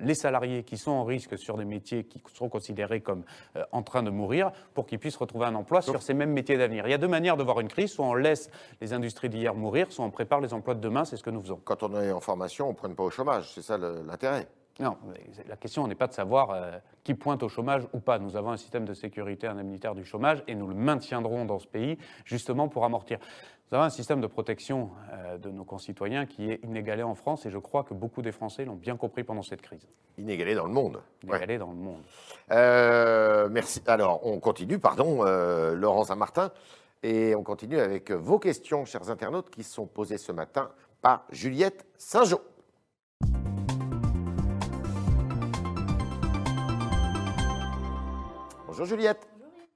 les 0.00 0.14
salariés 0.14 0.62
qui 0.62 0.76
sont 0.76 0.90
en 0.90 1.04
risque 1.04 1.38
sur 1.38 1.56
des 1.56 1.64
métiers 1.64 2.04
qui 2.04 2.22
sont 2.34 2.48
considérés 2.48 3.00
comme 3.00 3.24
euh, 3.56 3.64
en 3.72 3.82
train 3.82 4.02
de 4.02 4.10
mourir 4.10 4.52
pour 4.74 4.86
qu'ils 4.86 4.98
puissent 4.98 5.16
retrouver 5.16 5.46
un 5.46 5.54
emploi 5.54 5.82
sur 5.82 6.02
ces 6.02 6.14
mêmes 6.14 6.32
métiers 6.32 6.58
d'avenir. 6.58 6.86
Il 6.86 6.90
y 6.90 6.94
a 6.94 6.98
deux 6.98 7.08
manières 7.08 7.36
de 7.36 7.42
voir 7.42 7.60
une 7.60 7.68
crise, 7.68 7.92
soit 7.92 8.06
on 8.06 8.14
laisse 8.14 8.50
les 8.80 8.92
industries 8.92 9.28
d'hier 9.28 9.54
mourir, 9.54 9.90
soit 9.90 10.04
on 10.04 10.10
prépare 10.10 10.40
les 10.40 10.52
emplois 10.52 10.74
de 10.74 10.80
demain, 10.80 11.04
c'est 11.04 11.16
ce 11.16 11.22
que 11.22 11.30
nous 11.30 11.42
faisons. 11.42 11.60
Quand 11.64 11.82
on 11.82 12.00
est 12.00 12.12
en 12.12 12.20
formation, 12.20 12.66
on 12.66 12.72
ne 12.72 12.76
prenne 12.76 12.94
pas 12.94 13.04
au 13.04 13.10
chômage. 13.10 13.50
C'est 13.54 13.62
ça 13.62 13.78
l'intérêt. 13.78 14.46
Non, 14.80 14.96
la 15.46 15.56
question 15.56 15.86
n'est 15.86 15.94
pas 15.94 16.06
de 16.06 16.14
savoir 16.14 16.50
euh, 16.50 16.78
qui 17.04 17.14
pointe 17.14 17.42
au 17.42 17.50
chômage 17.50 17.82
ou 17.92 18.00
pas. 18.00 18.18
Nous 18.18 18.34
avons 18.36 18.50
un 18.50 18.56
système 18.56 18.86
de 18.86 18.94
sécurité 18.94 19.46
indemnitaire 19.46 19.94
du 19.94 20.06
chômage 20.06 20.42
et 20.48 20.54
nous 20.54 20.66
le 20.66 20.74
maintiendrons 20.74 21.44
dans 21.44 21.58
ce 21.58 21.66
pays 21.66 21.98
justement 22.24 22.68
pour 22.68 22.86
amortir. 22.86 23.18
Nous 23.70 23.76
avons 23.76 23.84
un 23.84 23.90
système 23.90 24.22
de 24.22 24.26
protection 24.26 24.90
euh, 25.12 25.36
de 25.36 25.50
nos 25.50 25.64
concitoyens 25.64 26.24
qui 26.24 26.50
est 26.50 26.64
inégalé 26.64 27.02
en 27.02 27.14
France 27.14 27.44
et 27.44 27.50
je 27.50 27.58
crois 27.58 27.84
que 27.84 27.92
beaucoup 27.92 28.22
des 28.22 28.32
Français 28.32 28.64
l'ont 28.64 28.74
bien 28.74 28.96
compris 28.96 29.22
pendant 29.22 29.42
cette 29.42 29.60
crise. 29.60 29.86
Inégalé 30.16 30.54
dans 30.54 30.64
le 30.64 30.72
monde. 30.72 31.02
Inégalé 31.24 31.58
dans 31.58 31.70
le 31.70 31.76
monde. 31.76 32.00
Euh, 32.50 33.50
merci. 33.50 33.82
Alors, 33.86 34.26
on 34.26 34.40
continue, 34.40 34.78
pardon, 34.78 35.22
Laurent 35.74 36.04
Saint-Martin, 36.04 36.50
et 37.02 37.34
on 37.34 37.42
continue 37.42 37.78
avec 37.78 38.10
vos 38.10 38.38
questions, 38.38 38.86
chers 38.86 39.10
internautes, 39.10 39.50
qui 39.50 39.62
sont 39.62 39.86
posées 39.86 40.18
ce 40.18 40.32
matin 40.32 40.70
par 41.02 41.24
Juliette 41.30 41.86
Saint-Jean. 41.96 42.40
Bonjour 48.70 48.86
Juliette. 48.86 49.26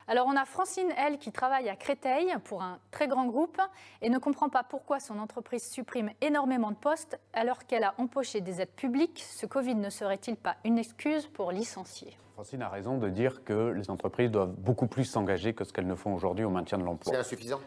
Alors 0.07 0.29
on 0.29 0.37
a 0.37 0.45
Francine, 0.45 0.87
elle, 0.97 1.19
qui 1.19 1.33
travaille 1.33 1.69
à 1.69 1.75
Créteil 1.75 2.33
pour 2.45 2.63
un 2.63 2.79
très 2.93 3.09
grand 3.09 3.27
groupe 3.27 3.61
et 4.03 4.09
ne 4.09 4.19
comprend 4.19 4.49
pas 4.49 4.63
pourquoi 4.63 5.01
son 5.01 5.19
entreprise 5.19 5.69
supprime 5.69 6.11
énormément 6.21 6.71
de 6.71 6.77
postes 6.77 7.19
alors 7.33 7.67
qu'elle 7.67 7.83
a 7.83 7.95
empoché 7.99 8.41
des 8.41 8.61
aides 8.61 8.71
publiques. 8.71 9.25
Ce 9.29 9.47
Covid 9.47 9.75
ne 9.75 9.91
serait-il 9.91 10.37
pas 10.37 10.55
une 10.65 10.79
excuse 10.79 11.27
pour 11.27 11.51
licencier? 11.51 12.17
Francine 12.35 12.63
a 12.63 12.69
raison 12.69 12.99
de 12.99 13.09
dire 13.09 13.43
que 13.43 13.73
les 13.73 13.91
entreprises 13.91 14.31
doivent 14.31 14.55
beaucoup 14.55 14.87
plus 14.87 15.07
s'engager 15.07 15.55
que 15.55 15.65
ce 15.65 15.73
qu'elles 15.73 15.89
ne 15.89 15.97
font 15.97 16.15
aujourd'hui 16.15 16.45
au 16.45 16.51
maintien 16.51 16.79
de 16.79 16.85
l'emploi. 16.85 17.13
C'est 17.13 17.19
insuffisant? 17.19 17.59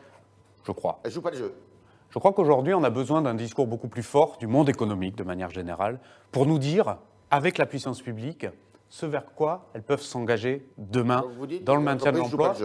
Je 0.64 0.72
crois. 0.72 1.02
Elle 1.04 1.12
joue 1.12 1.22
pas 1.22 1.32
le 1.32 1.38
jeu? 1.38 1.54
Je 2.10 2.20
crois 2.20 2.32
qu'aujourd'hui, 2.32 2.74
on 2.74 2.86
a 2.86 2.90
besoin 2.90 3.22
d'un 3.22 3.36
discours 3.36 3.68
beaucoup 3.68 3.90
plus 3.90 4.02
fort 4.02 4.38
du 4.38 4.48
monde 4.48 4.70
économique 4.70 5.18
de 5.18 5.24
manière 5.24 5.50
générale 5.50 6.00
pour 6.32 6.46
nous 6.46 6.58
dire, 6.58 7.00
avec 7.32 7.58
la 7.58 7.66
puissance 7.66 8.02
publique, 8.02 8.48
ce 8.90 9.06
vers 9.06 9.26
quoi 9.26 9.70
elles 9.74 9.84
peuvent 9.84 10.02
s'engager 10.02 10.68
demain 10.78 11.26
dans 11.62 11.76
le 11.76 11.82
maintien 11.82 12.12
de 12.12 12.18
l'emploi. 12.18 12.56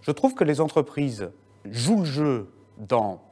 Je 0.00 0.10
trouve 0.10 0.34
que 0.34 0.44
les 0.44 0.60
entreprises 0.60 1.30
jouent 1.64 2.00
le 2.00 2.04
jeu 2.04 2.52
dans 2.76 3.22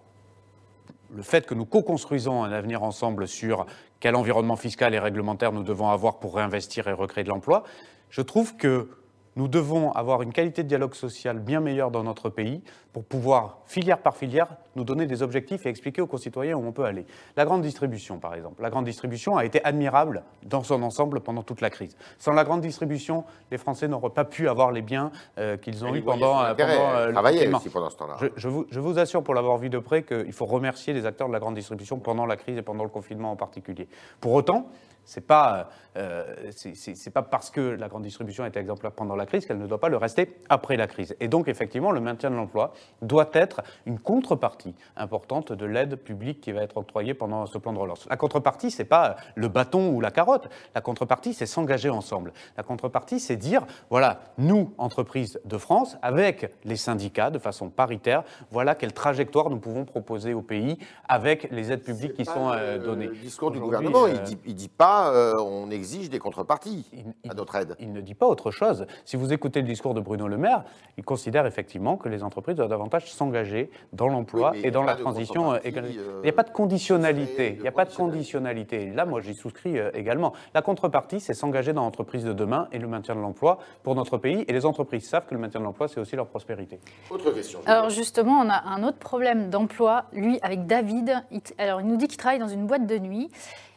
le 1.15 1.23
fait 1.23 1.45
que 1.47 1.55
nous 1.55 1.67
co-construisons 1.67 2.43
un 2.43 2.53
avenir 2.53 2.83
ensemble 2.83 3.29
sur 3.29 3.67
quel 4.01 4.17
environnement 4.17 4.57
fiscal 4.57 4.95
et 4.95 4.99
réglementaire 4.99 5.53
nous 5.53 5.62
devons 5.62 5.91
avoir 5.91 6.19
pour 6.19 6.37
réinvestir 6.37 6.89
et 6.89 6.93
recréer 6.93 7.25
de 7.25 7.29
l'emploi. 7.29 7.65
Je 8.09 8.23
trouve 8.23 8.57
que 8.57 8.89
nous 9.37 9.49
devons 9.49 9.93
avoir 9.93 10.23
une 10.23 10.33
qualité 10.33 10.62
de 10.62 10.69
dialogue 10.69 10.95
social 10.95 11.39
bien 11.39 11.61
meilleure 11.61 11.91
dans 11.91 12.03
notre 12.03 12.29
pays 12.29 12.62
pour 12.93 13.05
pouvoir, 13.05 13.59
filière 13.65 13.99
par 13.99 14.17
filière, 14.17 14.49
nous 14.77 14.85
donner 14.85 15.07
des 15.07 15.23
objectifs 15.23 15.65
et 15.65 15.71
expliquer 15.71 16.03
aux 16.03 16.07
concitoyens 16.07 16.57
où 16.57 16.67
on 16.67 16.73
peut 16.73 16.85
aller. 16.85 17.07
La 17.37 17.47
grande 17.47 17.62
distribution, 17.62 18.19
par 18.19 18.35
exemple. 18.35 18.61
La 18.61 18.69
grande 18.69 18.85
distribution 18.85 19.37
a 19.37 19.45
été 19.47 19.65
admirable 19.65 20.25
dans 20.43 20.62
son 20.62 20.83
ensemble 20.83 21.21
pendant 21.21 21.43
toute 21.43 21.62
la 21.62 21.71
crise. 21.71 21.97
Sans 22.19 22.33
la 22.33 22.45
grande 22.45 22.61
distribution, 22.61 23.25
les 23.51 23.57
Français 23.57 23.89
n'auraient 23.89 24.11
pas 24.11 24.25
pu 24.25 24.49
avoir 24.49 24.73
les 24.73 24.83
biens 24.83 25.11
euh, 25.39 25.57
qu'ils 25.57 25.85
ont 25.85 25.95
eu 25.95 26.03
pendant, 26.03 26.43
euh, 26.43 26.55
pendant 26.55 26.91
euh, 26.95 27.57
aussi 27.57 27.71
pendant 27.71 27.89
ce 27.89 27.97
temps-là. 27.97 28.17
Je, 28.37 28.49
vous, 28.49 28.67
je, 28.71 28.81
vous, 28.81 28.99
assure, 28.99 29.23
pour 29.23 29.35
l'avoir 29.35 29.57
vu 29.57 29.71
de 29.71 29.79
près, 29.79 30.03
qu'il 30.03 30.33
faut 30.33 30.47
remercier 30.47 30.93
les 30.93 31.07
acteurs 31.07 31.29
de 31.29 31.33
la 31.33 31.41
grande 31.41 31.55
distribution 31.55 31.99
pendant 31.99 32.27
la 32.27 32.37
crise 32.37 32.59
et 32.59 32.62
pendant 32.62 32.85
le 32.85 32.91
confinement 32.91 33.33
en 33.33 33.37
particulier. 33.37 33.89
Pour 34.21 34.33
autant, 34.35 34.69
c'est 35.04 35.26
pas, 35.26 35.68
euh, 35.97 36.50
c'est 36.54 37.12
pas 37.12 37.23
parce 37.23 37.50
que 37.50 37.61
la 37.61 37.88
grande 37.88 38.02
distribution 38.02 38.44
était 38.44 38.61
exemplaire 38.61 38.92
pendant 38.92 39.16
la 39.16 39.26
crise 39.26 39.47
qu'elle 39.47 39.59
ne 39.59 39.66
doit 39.66 39.80
pas 39.80 39.88
le 39.88 39.97
rester 39.97 40.37
après 40.49 40.76
la 40.76 40.87
crise. 40.87 41.16
Et 41.21 41.28
donc, 41.28 41.49
effectivement, 41.49 41.90
le 41.90 42.00
maintien 42.00 42.30
de 42.30 42.37
l'emploi 42.37 42.73
doit 43.02 43.30
être 43.32 43.62
une 43.87 43.99
contrepartie 43.99 44.75
importante 44.97 45.52
de 45.52 45.66
l'aide 45.66 45.97
publique 45.97 46.40
qui 46.40 46.52
va 46.52 46.62
être 46.62 46.76
octroyée 46.76 47.14
pendant 47.14 47.47
ce 47.47 47.59
plan 47.59 47.73
de 47.73 47.78
relance. 47.78 48.06
La 48.09 48.16
contrepartie, 48.16 48.71
c'est 48.71 48.85
pas 48.85 49.16
le 49.35 49.49
bâton 49.49 49.90
ou 49.90 50.00
la 50.00 50.11
carotte. 50.11 50.49
La 50.75 50.80
contrepartie, 50.80 51.35
c'est 51.35 51.47
s'engager 51.47 51.90
ensemble. 51.90 52.32
La 52.56 52.62
contrepartie, 52.62 53.21
c'est 53.21 53.37
dire, 53.37 53.66
voilà, 53.90 54.21
nous, 54.38 54.73
entreprises 54.78 55.40
de 55.44 55.59
France, 55.59 55.97
avec 56.02 56.54
les 56.64 56.76
syndicats, 56.76 57.30
de 57.30 57.38
façon 57.38 57.71
paritaire, 57.71 58.23
voilà 58.50 58.75
quelle 58.75 58.92
trajectoire 58.92 59.50
nous 59.50 59.59
pouvons 59.59 59.85
proposer 59.85 60.35
au 60.35 60.42
pays 60.42 60.78
avec 61.09 61.49
les 61.50 61.73
aides 61.73 61.82
publiques 61.82 62.14
qui 62.14 62.25
sont 62.25 62.50
euh, 62.50 62.78
données. 62.78 63.06
Le 63.06 63.14
discours 63.16 63.50
du 63.50 63.61
gouvernement, 63.61 64.06
il, 64.06 64.21
dit, 64.23 64.38
il 64.47 64.54
dit 64.54 64.68
pas, 64.68 64.92
euh, 65.13 65.35
on 65.39 65.71
exige 65.71 66.11
des 66.11 66.19
contreparties 66.19 66.85
à 67.29 67.35
notre 67.35 67.55
aide. 67.57 67.77
Il 67.81 67.93
ne 67.93 68.01
dit 68.01 68.15
pas 68.15 68.27
autre 68.27 68.51
chose. 68.51 68.87
Si 69.05 69.17
vous 69.17 69.33
écoutez 69.33 69.61
le 69.61 69.67
discours 69.67 69.95
de 69.95 70.00
Bruno 70.00 70.28
Le 70.28 70.37
Maire, 70.37 70.65
il 70.99 71.05
considère 71.05 71.47
effectivement 71.47 71.97
que 71.97 72.09
les 72.09 72.23
entreprises 72.23 72.57
doivent 72.57 72.69
davantage 72.69 73.13
s'engager 73.13 73.71
dans 73.93 74.09
l'emploi 74.09 74.52
et 74.63 74.71
dans 74.71 74.83
la 74.83 74.95
transition. 74.95 75.52
Euh, 75.55 75.59
euh, 75.65 76.21
il 76.21 76.23
n'y 76.23 76.28
a 76.28 76.33
pas 76.33 76.43
de 76.43 76.50
conditionnalité. 76.50 77.55
Il 77.57 77.63
n'y 77.63 77.69
a 77.69 77.73
pas 77.73 77.85
de 77.85 77.95
conditionnalité. 77.95 78.91
Là, 78.91 79.05
moi, 79.05 79.21
j'y 79.21 79.35
souscris 79.35 79.78
euh, 79.78 79.91
également. 79.95 80.33
La 80.55 80.63
contrepartie, 80.63 81.21
c'est 81.21 81.35
s'engager 81.35 81.73
dans 81.73 81.83
l'entreprise 81.83 82.25
de 82.25 82.33
demain 82.33 82.69
et 82.73 82.78
le 82.78 82.89
maintien 82.89 83.15
de 83.15 83.21
l'emploi 83.21 83.59
pour 83.83 83.95
notre 83.95 84.19
pays. 84.19 84.45
Et 84.49 84.52
les 84.52 84.67
entreprises 84.67 85.09
savent 85.09 85.26
que 85.26 85.35
le 85.35 85.41
maintien 85.41 85.61
de 85.61 85.65
l'emploi, 85.65 85.89
c'est 85.89 86.00
aussi 86.00 86.17
leur 86.17 86.26
prospérité. 86.26 86.78
Autre 87.11 87.31
question. 87.33 87.61
Alors 87.67 87.91
justement, 87.91 88.41
on 88.41 88.49
a 88.49 88.63
un 88.67 88.83
autre 88.83 88.99
problème 88.99 89.50
d'emploi, 89.50 90.05
lui, 90.13 90.39
avec 90.43 90.67
David. 90.67 91.23
Alors, 91.59 91.81
il 91.81 91.87
nous 91.87 91.97
dit 91.97 92.09
qu'il 92.09 92.19
travaille 92.19 92.39
dans 92.39 92.49
une 92.49 92.67
boîte 92.67 92.87
de 92.87 92.99
nuit. 92.99 93.31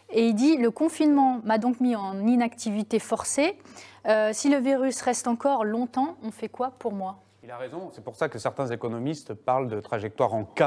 Et 0.09 0.27
il 0.27 0.35
dit, 0.35 0.57
le 0.57 0.71
confinement 0.71 1.41
m'a 1.43 1.57
donc 1.57 1.79
mis 1.79 1.95
en 1.95 2.25
inactivité 2.25 2.99
forcée. 2.99 3.57
si 4.31 4.49
le 4.49 4.57
virus 4.57 5.01
reste 5.01 5.27
encore 5.27 5.65
longtemps, 5.65 6.15
on 6.23 6.31
fait 6.31 6.49
quoi 6.49 6.71
pour 6.77 6.93
moi? 6.93 7.17
Il 7.45 7.51
a 7.51 7.57
raison, 7.57 7.89
c'est 7.91 8.03
pour 8.03 8.15
ça 8.15 8.27
que 8.27 8.39
certains 8.39 8.65
économistes 8.71 9.35
parlent 9.35 9.67
de 9.67 9.79
trajectoire 9.79 10.33
en 10.33 10.45
K, 10.45 10.63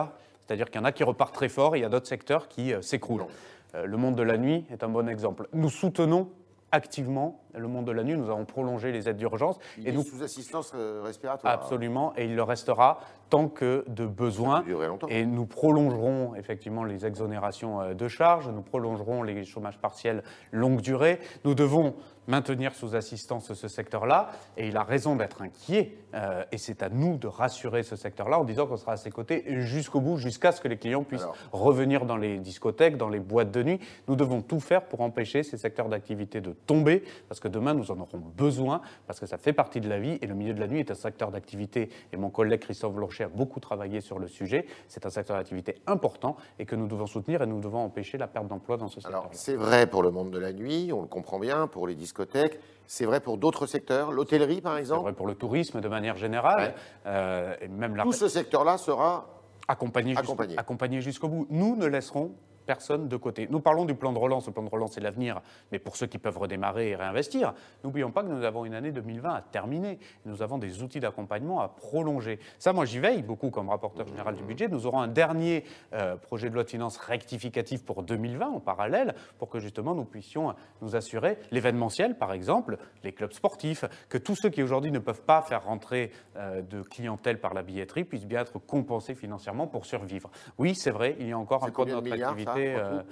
c'est-à-dire 0.46 0.70
qu'il 0.70 0.80
y 0.80 0.82
en 0.82 0.84
a 0.84 0.92
qui 0.92 1.02
repartent 1.02 1.34
très 1.34 1.48
fort 1.48 1.74
et 1.74 1.80
il 1.80 1.82
y 1.82 1.84
a 1.84 1.88
d'autres 1.88 2.06
secteurs 2.06 2.46
qui 2.46 2.72
euh, 2.72 2.82
s'écroulent. 2.82 3.26
Euh, 3.74 3.84
le 3.84 3.96
monde 3.96 4.14
de 4.14 4.22
la 4.22 4.38
nuit 4.38 4.64
est 4.70 4.84
un 4.84 4.88
bon 4.88 5.08
exemple. 5.08 5.48
Nous 5.52 5.70
soutenons 5.70 6.30
activement 6.70 7.40
le 7.58 7.68
monde 7.68 7.86
de 7.86 7.92
la 7.92 8.04
nuit. 8.04 8.16
Nous 8.16 8.30
avons 8.30 8.44
prolongé 8.44 8.92
les 8.92 9.08
aides 9.08 9.16
d'urgence. 9.16 9.58
et 9.84 9.92
nous 9.92 10.02
sous 10.02 10.22
assistance 10.22 10.72
euh, 10.74 11.02
respiratoire. 11.04 11.52
Absolument, 11.52 12.12
et 12.16 12.24
il 12.24 12.34
le 12.34 12.42
restera 12.42 13.00
tant 13.30 13.48
que 13.48 13.84
de 13.88 14.06
besoin. 14.06 14.64
Et 15.08 15.26
nous 15.26 15.44
prolongerons 15.44 16.34
effectivement 16.34 16.84
les 16.84 17.04
exonérations 17.04 17.94
de 17.94 18.08
charges, 18.08 18.48
nous 18.48 18.62
prolongerons 18.62 19.22
les 19.22 19.44
chômages 19.44 19.78
partiels 19.78 20.22
longue 20.50 20.80
durée. 20.80 21.18
Nous 21.44 21.54
devons 21.54 21.94
maintenir 22.28 22.74
sous 22.74 22.94
assistance 22.94 23.52
ce 23.52 23.68
secteur-là, 23.68 24.30
et 24.56 24.68
il 24.68 24.76
a 24.76 24.84
raison 24.84 25.16
d'être 25.16 25.42
inquiet, 25.42 25.96
euh, 26.14 26.44
et 26.52 26.58
c'est 26.58 26.82
à 26.82 26.90
nous 26.90 27.16
de 27.16 27.26
rassurer 27.26 27.82
ce 27.82 27.96
secteur-là 27.96 28.38
en 28.38 28.44
disant 28.44 28.66
qu'on 28.66 28.76
sera 28.76 28.92
à 28.92 28.96
ses 28.96 29.10
côtés 29.10 29.44
jusqu'au 29.62 30.00
bout, 30.00 30.18
jusqu'à 30.18 30.52
ce 30.52 30.60
que 30.60 30.68
les 30.68 30.76
clients 30.76 31.02
puissent 31.02 31.26
revenir 31.52 32.04
dans 32.04 32.18
les 32.18 32.38
discothèques, 32.38 32.98
dans 32.98 33.08
les 33.08 33.18
boîtes 33.18 33.50
de 33.50 33.62
nuit. 33.62 33.80
Nous 34.06 34.14
devons 34.14 34.42
tout 34.42 34.60
faire 34.60 34.82
pour 34.84 35.00
empêcher 35.00 35.42
ces 35.42 35.56
secteurs 35.56 35.88
d'activité 35.88 36.40
de 36.40 36.52
tomber, 36.52 37.02
parce 37.28 37.40
que 37.40 37.47
demain 37.48 37.74
nous 37.74 37.90
en 37.90 37.98
aurons 37.98 38.18
besoin, 38.18 38.80
parce 39.06 39.20
que 39.20 39.26
ça 39.26 39.38
fait 39.38 39.52
partie 39.52 39.80
de 39.80 39.88
la 39.88 39.98
vie, 39.98 40.18
et 40.20 40.26
le 40.26 40.34
milieu 40.34 40.54
de 40.54 40.60
la 40.60 40.66
nuit 40.66 40.80
est 40.80 40.90
un 40.90 40.94
secteur 40.94 41.30
d'activité, 41.30 41.90
et 42.12 42.16
mon 42.16 42.30
collègue 42.30 42.60
Christophe 42.60 42.94
Blanchet 42.94 43.24
a 43.24 43.28
beaucoup 43.28 43.60
travaillé 43.60 44.00
sur 44.00 44.18
le 44.18 44.28
sujet, 44.28 44.66
c'est 44.88 45.06
un 45.06 45.10
secteur 45.10 45.36
d'activité 45.36 45.76
important, 45.86 46.36
et 46.58 46.64
que 46.64 46.76
nous 46.76 46.86
devons 46.86 47.06
soutenir, 47.06 47.42
et 47.42 47.46
nous 47.46 47.60
devons 47.60 47.84
empêcher 47.84 48.18
la 48.18 48.26
perte 48.26 48.46
d'emploi 48.48 48.76
dans 48.76 48.88
ce 48.88 49.00
secteur. 49.00 49.20
Alors 49.20 49.30
c'est 49.32 49.56
vrai 49.56 49.86
pour 49.86 50.02
le 50.02 50.10
monde 50.10 50.30
de 50.30 50.38
la 50.38 50.52
nuit, 50.52 50.90
on 50.92 51.02
le 51.02 51.08
comprend 51.08 51.38
bien, 51.38 51.66
pour 51.66 51.86
les 51.86 51.94
discothèques, 51.94 52.58
c'est 52.86 53.04
vrai 53.04 53.20
pour 53.20 53.36
d'autres 53.36 53.66
secteurs, 53.66 54.12
l'hôtellerie 54.12 54.60
par 54.60 54.78
exemple 54.78 55.00
C'est 55.00 55.04
vrai 55.04 55.12
pour 55.12 55.26
le 55.26 55.34
tourisme 55.34 55.80
de 55.80 55.88
manière 55.88 56.16
générale. 56.16 56.74
Euh, 57.06 57.54
et 57.60 57.68
même 57.68 57.96
Tout 58.02 58.12
ce 58.12 58.28
secteur-là 58.28 58.78
sera 58.78 59.26
accompagné, 59.68 60.14
accompagné 60.56 61.00
jusqu'au 61.00 61.28
bout. 61.28 61.46
Nous 61.50 61.76
ne 61.76 61.86
laisserons 61.86 62.32
personne 62.68 63.08
de 63.08 63.16
côté. 63.16 63.48
Nous 63.50 63.60
parlons 63.60 63.86
du 63.86 63.94
plan 63.94 64.12
de 64.12 64.18
relance. 64.18 64.46
Le 64.46 64.52
plan 64.52 64.62
de 64.62 64.68
relance, 64.68 64.92
c'est 64.92 65.00
l'avenir, 65.00 65.40
mais 65.72 65.78
pour 65.78 65.96
ceux 65.96 66.06
qui 66.06 66.18
peuvent 66.18 66.36
redémarrer 66.36 66.90
et 66.90 66.96
réinvestir, 66.96 67.54
n'oublions 67.82 68.10
pas 68.10 68.22
que 68.22 68.28
nous 68.28 68.44
avons 68.44 68.66
une 68.66 68.74
année 68.74 68.92
2020 68.92 69.30
à 69.30 69.40
terminer. 69.40 69.98
Nous 70.26 70.42
avons 70.42 70.58
des 70.58 70.82
outils 70.82 71.00
d'accompagnement 71.00 71.62
à 71.62 71.68
prolonger. 71.68 72.38
Ça, 72.58 72.74
moi, 72.74 72.84
j'y 72.84 72.98
veille 72.98 73.22
beaucoup 73.22 73.48
comme 73.48 73.70
rapporteur 73.70 74.06
général 74.06 74.36
du 74.36 74.42
budget. 74.42 74.68
Nous 74.68 74.86
aurons 74.86 75.00
un 75.00 75.08
dernier 75.08 75.64
euh, 75.94 76.16
projet 76.16 76.50
de 76.50 76.54
loi 76.54 76.62
de 76.62 76.68
finances 76.68 76.98
rectificatif 76.98 77.82
pour 77.86 78.02
2020 78.02 78.48
en 78.48 78.60
parallèle, 78.60 79.14
pour 79.38 79.48
que 79.48 79.60
justement 79.60 79.94
nous 79.94 80.04
puissions 80.04 80.54
nous 80.82 80.94
assurer 80.94 81.38
l'événementiel, 81.50 82.18
par 82.18 82.34
exemple, 82.34 82.76
les 83.02 83.12
clubs 83.12 83.32
sportifs, 83.32 83.86
que 84.10 84.18
tous 84.18 84.36
ceux 84.36 84.50
qui 84.50 84.62
aujourd'hui 84.62 84.92
ne 84.92 84.98
peuvent 84.98 85.22
pas 85.22 85.40
faire 85.40 85.64
rentrer 85.64 86.12
euh, 86.36 86.60
de 86.60 86.82
clientèle 86.82 87.40
par 87.40 87.54
la 87.54 87.62
billetterie 87.62 88.04
puissent 88.04 88.26
bien 88.26 88.42
être 88.42 88.58
compensés 88.58 89.14
financièrement 89.14 89.66
pour 89.66 89.86
survivre. 89.86 90.30
Oui, 90.58 90.74
c'est 90.74 90.90
vrai, 90.90 91.16
il 91.18 91.28
y 91.28 91.32
a 91.32 91.38
encore 91.38 91.64
un 91.64 91.70
code 91.70 91.88
de 91.88 91.94
notre 91.94 92.12
activité 92.12 92.57
euh, 92.66 93.02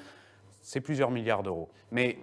c'est 0.61 0.81
plusieurs 0.81 1.11
milliards 1.11 1.43
d'euros. 1.43 1.69
Mais 1.91 2.19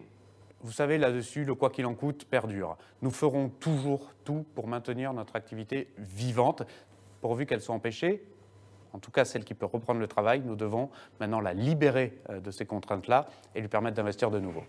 vous 0.62 0.72
savez, 0.72 0.98
là-dessus, 0.98 1.44
le 1.44 1.56
quoi 1.56 1.70
qu'il 1.70 1.86
en 1.86 1.94
coûte 1.94 2.26
perdure. 2.26 2.78
Nous 3.02 3.12
ferons 3.12 3.50
toujours 3.50 4.10
tout 4.24 4.46
pour 4.56 4.68
maintenir 4.68 5.14
notre 5.14 5.36
activité 5.36 5.90
vivante, 5.98 6.64
pourvu 7.22 7.46
qu'elle 7.46 7.62
soit 7.62 7.76
empêchée. 7.76 8.24
En 8.94 9.00
tout 9.00 9.12
cas, 9.12 9.26
celle 9.26 9.44
qui 9.44 9.56
peut 9.56 9.66
reprendre 9.66 10.00
le 10.00 10.08
travail, 10.08 10.42
nous 10.46 10.56
devons 10.56 10.90
maintenant 11.20 11.42
la 11.42 11.54
libérer 11.54 12.18
euh, 12.30 12.40
de 12.40 12.52
ces 12.52 12.66
contraintes-là 12.66 13.28
et 13.56 13.62
lui 13.62 13.68
permettre 13.68 13.98
d'investir 13.98 14.32
de 14.32 14.40
nouveau. 14.40 14.64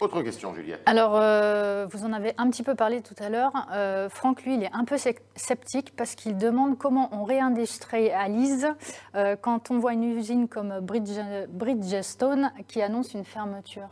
Autre 0.00 0.22
question, 0.22 0.54
Juliette. 0.54 0.80
Alors, 0.86 1.16
euh, 1.16 1.86
vous 1.90 2.04
en 2.04 2.12
avez 2.12 2.32
un 2.38 2.48
petit 2.50 2.62
peu 2.62 2.76
parlé 2.76 3.02
tout 3.02 3.16
à 3.18 3.28
l'heure. 3.28 3.50
Euh, 3.72 4.08
Franck, 4.08 4.44
lui, 4.44 4.54
il 4.54 4.62
est 4.62 4.72
un 4.72 4.84
peu 4.84 4.96
sceptique 5.34 5.94
parce 5.96 6.14
qu'il 6.14 6.36
demande 6.36 6.78
comment 6.78 7.08
on 7.12 7.24
réindustrialise 7.24 8.68
euh, 9.16 9.34
quand 9.34 9.72
on 9.72 9.78
voit 9.78 9.94
une 9.94 10.04
usine 10.04 10.46
comme 10.46 10.80
Bridgestone 10.80 12.52
qui 12.68 12.80
annonce 12.80 13.14
une 13.14 13.24
fermeture. 13.24 13.88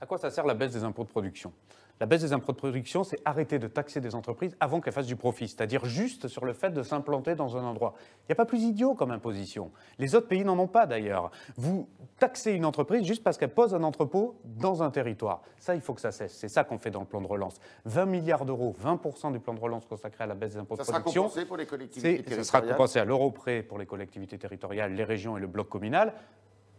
À 0.00 0.06
quoi 0.06 0.16
ça 0.16 0.30
sert 0.30 0.46
la 0.46 0.54
baisse 0.54 0.72
des 0.72 0.84
impôts 0.84 1.04
de 1.04 1.10
production? 1.10 1.52
La 2.02 2.06
baisse 2.06 2.22
des 2.22 2.32
impôts 2.32 2.50
de 2.50 2.56
production, 2.56 3.04
c'est 3.04 3.20
arrêter 3.24 3.60
de 3.60 3.68
taxer 3.68 4.00
des 4.00 4.16
entreprises 4.16 4.56
avant 4.58 4.80
qu'elles 4.80 4.92
fassent 4.92 5.06
du 5.06 5.14
profit, 5.14 5.46
c'est-à-dire 5.46 5.84
juste 5.84 6.26
sur 6.26 6.44
le 6.44 6.52
fait 6.52 6.70
de 6.70 6.82
s'implanter 6.82 7.36
dans 7.36 7.56
un 7.56 7.62
endroit. 7.62 7.94
Il 8.22 8.24
n'y 8.30 8.32
a 8.32 8.34
pas 8.34 8.44
plus 8.44 8.62
idiot 8.62 8.94
comme 8.94 9.12
imposition. 9.12 9.70
Les 10.00 10.16
autres 10.16 10.26
pays 10.26 10.44
n'en 10.44 10.58
ont 10.58 10.66
pas 10.66 10.86
d'ailleurs. 10.86 11.30
Vous 11.56 11.88
taxez 12.18 12.50
une 12.50 12.64
entreprise 12.64 13.06
juste 13.06 13.22
parce 13.22 13.38
qu'elle 13.38 13.54
pose 13.54 13.72
un 13.72 13.84
entrepôt 13.84 14.36
dans 14.44 14.82
un 14.82 14.90
territoire. 14.90 15.42
Ça, 15.58 15.76
il 15.76 15.80
faut 15.80 15.94
que 15.94 16.00
ça 16.00 16.10
cesse. 16.10 16.32
C'est 16.34 16.48
ça 16.48 16.64
qu'on 16.64 16.78
fait 16.78 16.90
dans 16.90 16.98
le 16.98 17.06
plan 17.06 17.20
de 17.20 17.28
relance. 17.28 17.60
20 17.84 18.06
milliards 18.06 18.44
d'euros, 18.44 18.74
20% 18.82 19.30
du 19.30 19.38
plan 19.38 19.54
de 19.54 19.60
relance 19.60 19.86
consacré 19.86 20.24
à 20.24 20.26
la 20.26 20.34
baisse 20.34 20.54
des 20.54 20.58
impôts 20.58 20.76
de 20.76 20.82
production. 20.82 21.02
Ça 21.04 21.10
sera 21.12 21.22
compensé 21.22 21.44
pour 21.46 21.56
les 21.56 21.66
collectivités 21.66 22.16
territoriales. 22.16 22.44
Ça 22.44 22.50
sera 22.50 22.62
compensé 22.62 22.98
à 22.98 23.04
l'euro 23.04 23.30
près 23.30 23.62
pour 23.62 23.78
les 23.78 23.86
collectivités 23.86 24.38
territoriales, 24.38 24.92
les 24.92 25.04
régions 25.04 25.36
et 25.36 25.40
le 25.40 25.46
bloc 25.46 25.68
communal 25.68 26.14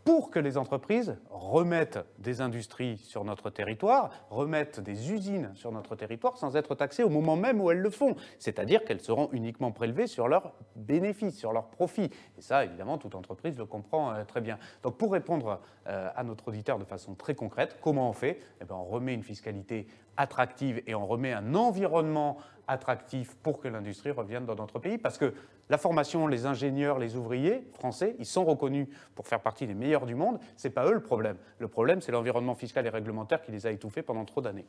pour 0.04 0.32
que 0.32 0.40
les 0.40 0.58
entreprises 0.58 1.16
remettent 1.30 2.00
des 2.20 2.42
industries 2.42 2.98
sur 2.98 3.24
notre 3.24 3.50
territoire, 3.50 4.10
remettent 4.30 4.80
des 4.80 5.12
usines 5.12 5.52
sur 5.56 5.72
notre 5.72 5.96
territoire 5.96 6.38
sans 6.38 6.56
être 6.56 6.76
taxées 6.76 7.04
au 7.04 7.10
moment 7.10 7.36
même 7.36 7.62
où 7.62 7.72
elles 7.72 7.80
le 7.80 7.90
font. 7.90 8.16
C'est-à-dire 8.40 8.84
qu'elles 8.84 9.02
seront 9.02 9.30
uniquement 9.32 9.72
prélevées 9.72 10.08
sur 10.08 10.28
leurs 10.28 10.54
bénéfices, 10.76 11.38
sur 11.38 11.54
leurs 11.54 11.68
profits. 11.68 12.10
Et 12.38 12.42
ça, 12.42 12.66
évidemment, 12.66 12.98
toute 12.98 13.16
entreprise 13.16 13.58
le 13.58 13.66
comprend 13.66 14.14
euh, 14.14 14.24
très 14.26 14.42
bien. 14.42 14.58
Donc 14.82 14.98
pour 14.98 15.14
répondre 15.14 15.60
euh, 15.88 16.10
à 16.16 16.24
notre 16.24 16.50
auditeur 16.50 16.80
de 16.80 16.86
façon 16.86 17.16
très 17.16 17.36
concrète, 17.36 17.78
comment 17.82 18.10
on 18.10 18.14
fait? 18.14 18.40
Eh 18.62 18.66
bien, 18.66 18.76
On 18.76 18.86
remet 18.86 19.14
une 19.14 19.24
fiscalité 19.24 19.88
attractive 20.18 20.82
et 20.86 20.96
on 20.96 21.08
remet 21.08 21.34
un 21.34 21.56
environnement 21.56 22.38
attractif 22.68 23.36
pour 23.44 23.60
que 23.60 23.68
l'industrie 23.68 24.12
revienne 24.12 24.46
dans 24.46 24.56
notre 24.56 24.80
pays. 24.80 24.98
Parce 24.98 25.18
que 25.18 25.34
la 25.70 25.78
formation, 25.78 26.28
les 26.28 26.46
ingénieurs, 26.46 27.00
les 27.00 27.16
ouvriers 27.16 27.68
français, 27.74 28.16
ils 28.20 28.26
sont 28.26 28.46
reconnus 28.46 28.88
pour 29.16 29.28
faire 29.28 29.40
partie 29.40 29.68
des 29.68 29.74
meilleurs 29.74 30.06
du 30.06 30.16
monde. 30.16 30.40
Ce 30.58 30.68
n'est 30.68 30.74
pas 30.74 30.86
eux 30.86 30.94
le 30.94 31.02
problème. 31.02 31.38
Le 31.60 31.68
problème, 31.68 32.02
c'est 32.02 32.12
l'environnement 32.12 32.56
fiscal 32.56 32.86
et 32.86 32.90
réglementaire 32.90 33.42
qui 33.42 33.52
les 33.52 33.66
a 33.66 33.72
étouffés 33.72 34.02
pendant 34.02 34.26
trop 34.26 34.42
d'années. 34.42 34.66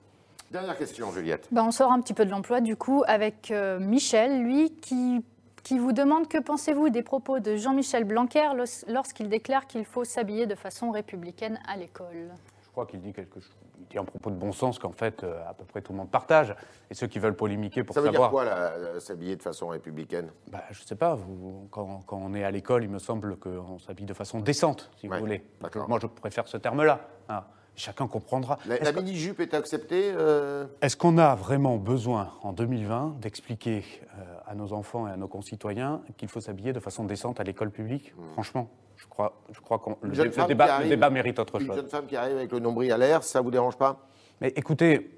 Dernière 0.51 0.77
question, 0.77 1.11
Juliette. 1.11 1.49
Ben, 1.51 1.65
on 1.65 1.71
sort 1.71 1.91
un 1.91 2.01
petit 2.01 2.15
peu 2.15 2.25
de 2.25 2.31
l'emploi, 2.31 2.61
du 2.61 2.77
coup, 2.77 3.03
avec 3.07 3.51
euh, 3.51 3.79
Michel, 3.81 4.43
lui, 4.43 4.71
qui, 4.77 5.25
qui 5.63 5.79
vous 5.79 5.93
demande 5.93 6.29
que 6.29 6.39
pensez-vous 6.39 6.91
des 6.91 7.03
propos 7.03 7.41
de 7.41 7.57
Jean-Michel 7.57 8.05
Blanquer 8.05 8.51
lorsqu'il 8.87 9.29
déclare 9.29 9.67
qu'il 9.67 9.85
faut 9.85 10.05
s'habiller 10.05 10.47
de 10.47 10.55
façon 10.55 10.91
républicaine 10.91 11.59
à 11.67 11.77
l'école? 11.77 12.31
Crois 12.75 12.87
qu'il 12.87 13.01
dit 13.01 13.13
quelque 13.13 13.39
chose 13.39 13.55
il 13.79 13.87
dit 13.87 13.99
un 13.99 14.05
propos 14.05 14.31
de 14.31 14.37
bon 14.37 14.53
sens 14.53 14.79
qu'en 14.79 14.93
fait, 14.93 15.23
euh, 15.23 15.49
à 15.49 15.55
peu 15.55 15.65
près 15.65 15.81
tout 15.81 15.93
le 15.93 15.99
monde 15.99 16.11
partage. 16.11 16.55
Et 16.91 16.95
ceux 16.95 17.07
qui 17.07 17.19
veulent 17.19 17.37
polémiquer 17.37 17.85
pour 17.85 17.95
Ça 17.95 18.01
veut 18.01 18.11
savoir. 18.11 18.31
dire 18.31 18.53
quoi, 18.53 19.01
s'habiller 19.01 19.37
de 19.37 19.43
façon 19.43 19.69
républicaine? 19.69 20.31
Bah, 20.51 20.65
Je 20.71 20.83
ne 20.83 20.87
sais 20.87 20.97
pas. 20.97 21.15
Vous, 21.15 21.69
quand, 21.71 22.03
on 22.11 22.35
est 22.35 22.45
à 22.45 22.51
l'école, 22.51 22.85
il 22.85 22.91
me 22.91 22.99
semble 22.99 23.37
qu'on 23.37 23.79
s'habille 23.79 24.07
de 24.07 24.15
façon 24.15 24.41
décente, 24.41 24.91
si 24.97 25.07
vous 25.07 25.17
voulez. 25.19 25.45
Moi, 25.89 25.99
je 26.01 26.07
préfère 26.07 26.49
ce 26.49 26.57
terme-là. 26.57 27.01
Hein. 27.29 27.45
Chacun 27.77 28.07
comprendra. 28.07 28.59
La, 28.67 28.93
mini-jupe 28.93 29.41
est 29.41 29.53
acceptée 29.53 30.13
euh? 30.15 30.67
Est-ce 30.81 30.97
qu'on 30.97 31.19
a 31.19 31.35
vraiment 31.35 31.77
besoin, 31.77 32.31
en 32.43 32.53
2020, 32.53 33.17
d'expliquer 33.21 33.85
euh, 34.17 34.37
à 34.47 34.55
nos 34.55 34.73
enfants 34.73 35.09
et 35.09 35.11
à 35.11 35.17
nos 35.17 35.27
concitoyens 35.27 36.01
qu'il 36.17 36.29
faut 36.29 36.41
s'habiller 36.41 36.73
de 36.73 36.79
façon 36.79 37.05
décente 37.05 37.41
à 37.41 37.45
l'école 37.45 37.73
publique? 37.73 38.15
Hmm. 38.17 38.33
Franchement, 38.35 38.71
je 39.05 39.09
crois, 39.09 39.35
je 39.53 39.61
crois 39.61 39.79
que 39.79 39.91
le, 40.03 40.97
débat, 40.97 41.11
mérite 41.11 41.39
autre 41.39 41.59
chose. 41.59 41.69
Une 41.69 41.75
jeune 41.75 41.89
femme 41.89 42.07
qui 42.07 42.17
arrive 42.17 42.37
avec 42.37 42.51
le 42.51 42.59
nombril 42.59 42.91
à 42.91 42.99
l'air, 42.99 43.23
ça 43.23 43.41
ne 43.41 43.45
vous 43.45 43.51
dérange 43.51 43.77
pas? 43.77 44.09
Mais 44.41 44.49
écoutez, 44.57 45.11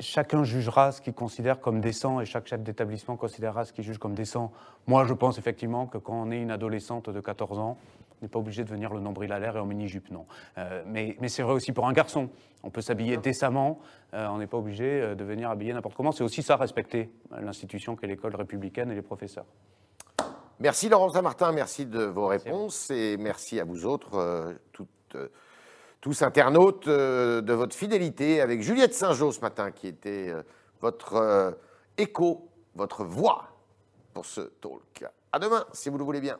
chacun 0.00 0.44
jugera 0.44 0.92
ce 0.92 1.00
qu'il 1.00 1.12
considère 1.12 1.60
comme 1.60 1.80
décent 1.80 2.20
et 2.20 2.24
chaque 2.24 2.46
chef 2.46 2.62
d'établissement 2.62 3.16
considérera 3.16 3.64
ce 3.64 3.72
qu'il 3.72 3.84
juge 3.84 3.98
comme 3.98 4.14
décent. 4.14 4.50
Moi, 4.86 5.04
je 5.04 5.12
pense 5.12 5.38
effectivement 5.38 5.86
que 5.86 5.98
quand 5.98 6.14
on 6.14 6.30
est 6.30 6.40
une 6.40 6.50
adolescente 6.50 7.10
de 7.10 7.20
14 7.20 7.58
ans, 7.58 7.76
on 8.20 8.24
n'est 8.24 8.28
pas 8.28 8.38
obligé 8.38 8.64
de 8.64 8.68
venir 8.70 8.92
le 8.94 9.00
nombril 9.00 9.30
à 9.30 9.38
l'air 9.38 9.56
et 9.56 9.60
en 9.60 9.66
mini-jupe, 9.66 10.10
non. 10.10 10.26
Euh, 10.56 10.82
mais, 10.86 11.16
c'est 11.28 11.42
vrai 11.42 11.52
aussi 11.52 11.72
pour 11.72 11.86
un 11.86 11.92
garçon. 11.92 12.30
On 12.64 12.70
peut 12.70 12.80
s'habiller 12.80 13.18
décemment, 13.18 13.78
euh, 14.14 14.26
on 14.28 14.38
n'est 14.38 14.48
pas 14.48 14.56
obligé 14.56 14.84
euh, 14.84 15.14
de 15.14 15.22
venir 15.22 15.50
habiller 15.50 15.72
n'importe 15.72 15.94
comment. 15.94 16.12
C'est 16.12 16.24
aussi 16.24 16.42
ça, 16.42 16.56
respecter 16.56 17.10
l'institution 17.40 17.94
qu'est 17.94 18.08
l'école 18.08 18.34
républicaine 18.34 18.90
et 18.90 18.94
les 18.94 19.02
professeurs. 19.02 19.46
Merci 20.60 20.88
Laurent 20.88 21.10
Saint-Martin, 21.10 21.52
merci 21.52 21.86
de 21.86 22.02
vos 22.02 22.26
réponses 22.26 22.90
et 22.90 23.16
merci 23.16 23.60
à 23.60 23.64
vous 23.64 23.86
autres, 23.86 24.56
tous 26.00 26.22
internautes, 26.22 26.88
de 26.88 27.52
votre 27.52 27.76
fidélité 27.76 28.40
avec 28.40 28.62
Juliette 28.62 28.92
Saint-Jean 28.92 29.30
ce 29.30 29.40
matin, 29.40 29.70
qui 29.70 29.86
était 29.86 30.34
votre 30.80 31.56
écho, 31.96 32.48
votre 32.74 33.04
voix 33.04 33.50
pour 34.12 34.26
ce 34.26 34.40
talk. 34.40 35.04
À 35.30 35.38
demain, 35.38 35.64
si 35.72 35.90
vous 35.90 35.98
le 35.98 36.04
voulez 36.04 36.20
bien. 36.20 36.38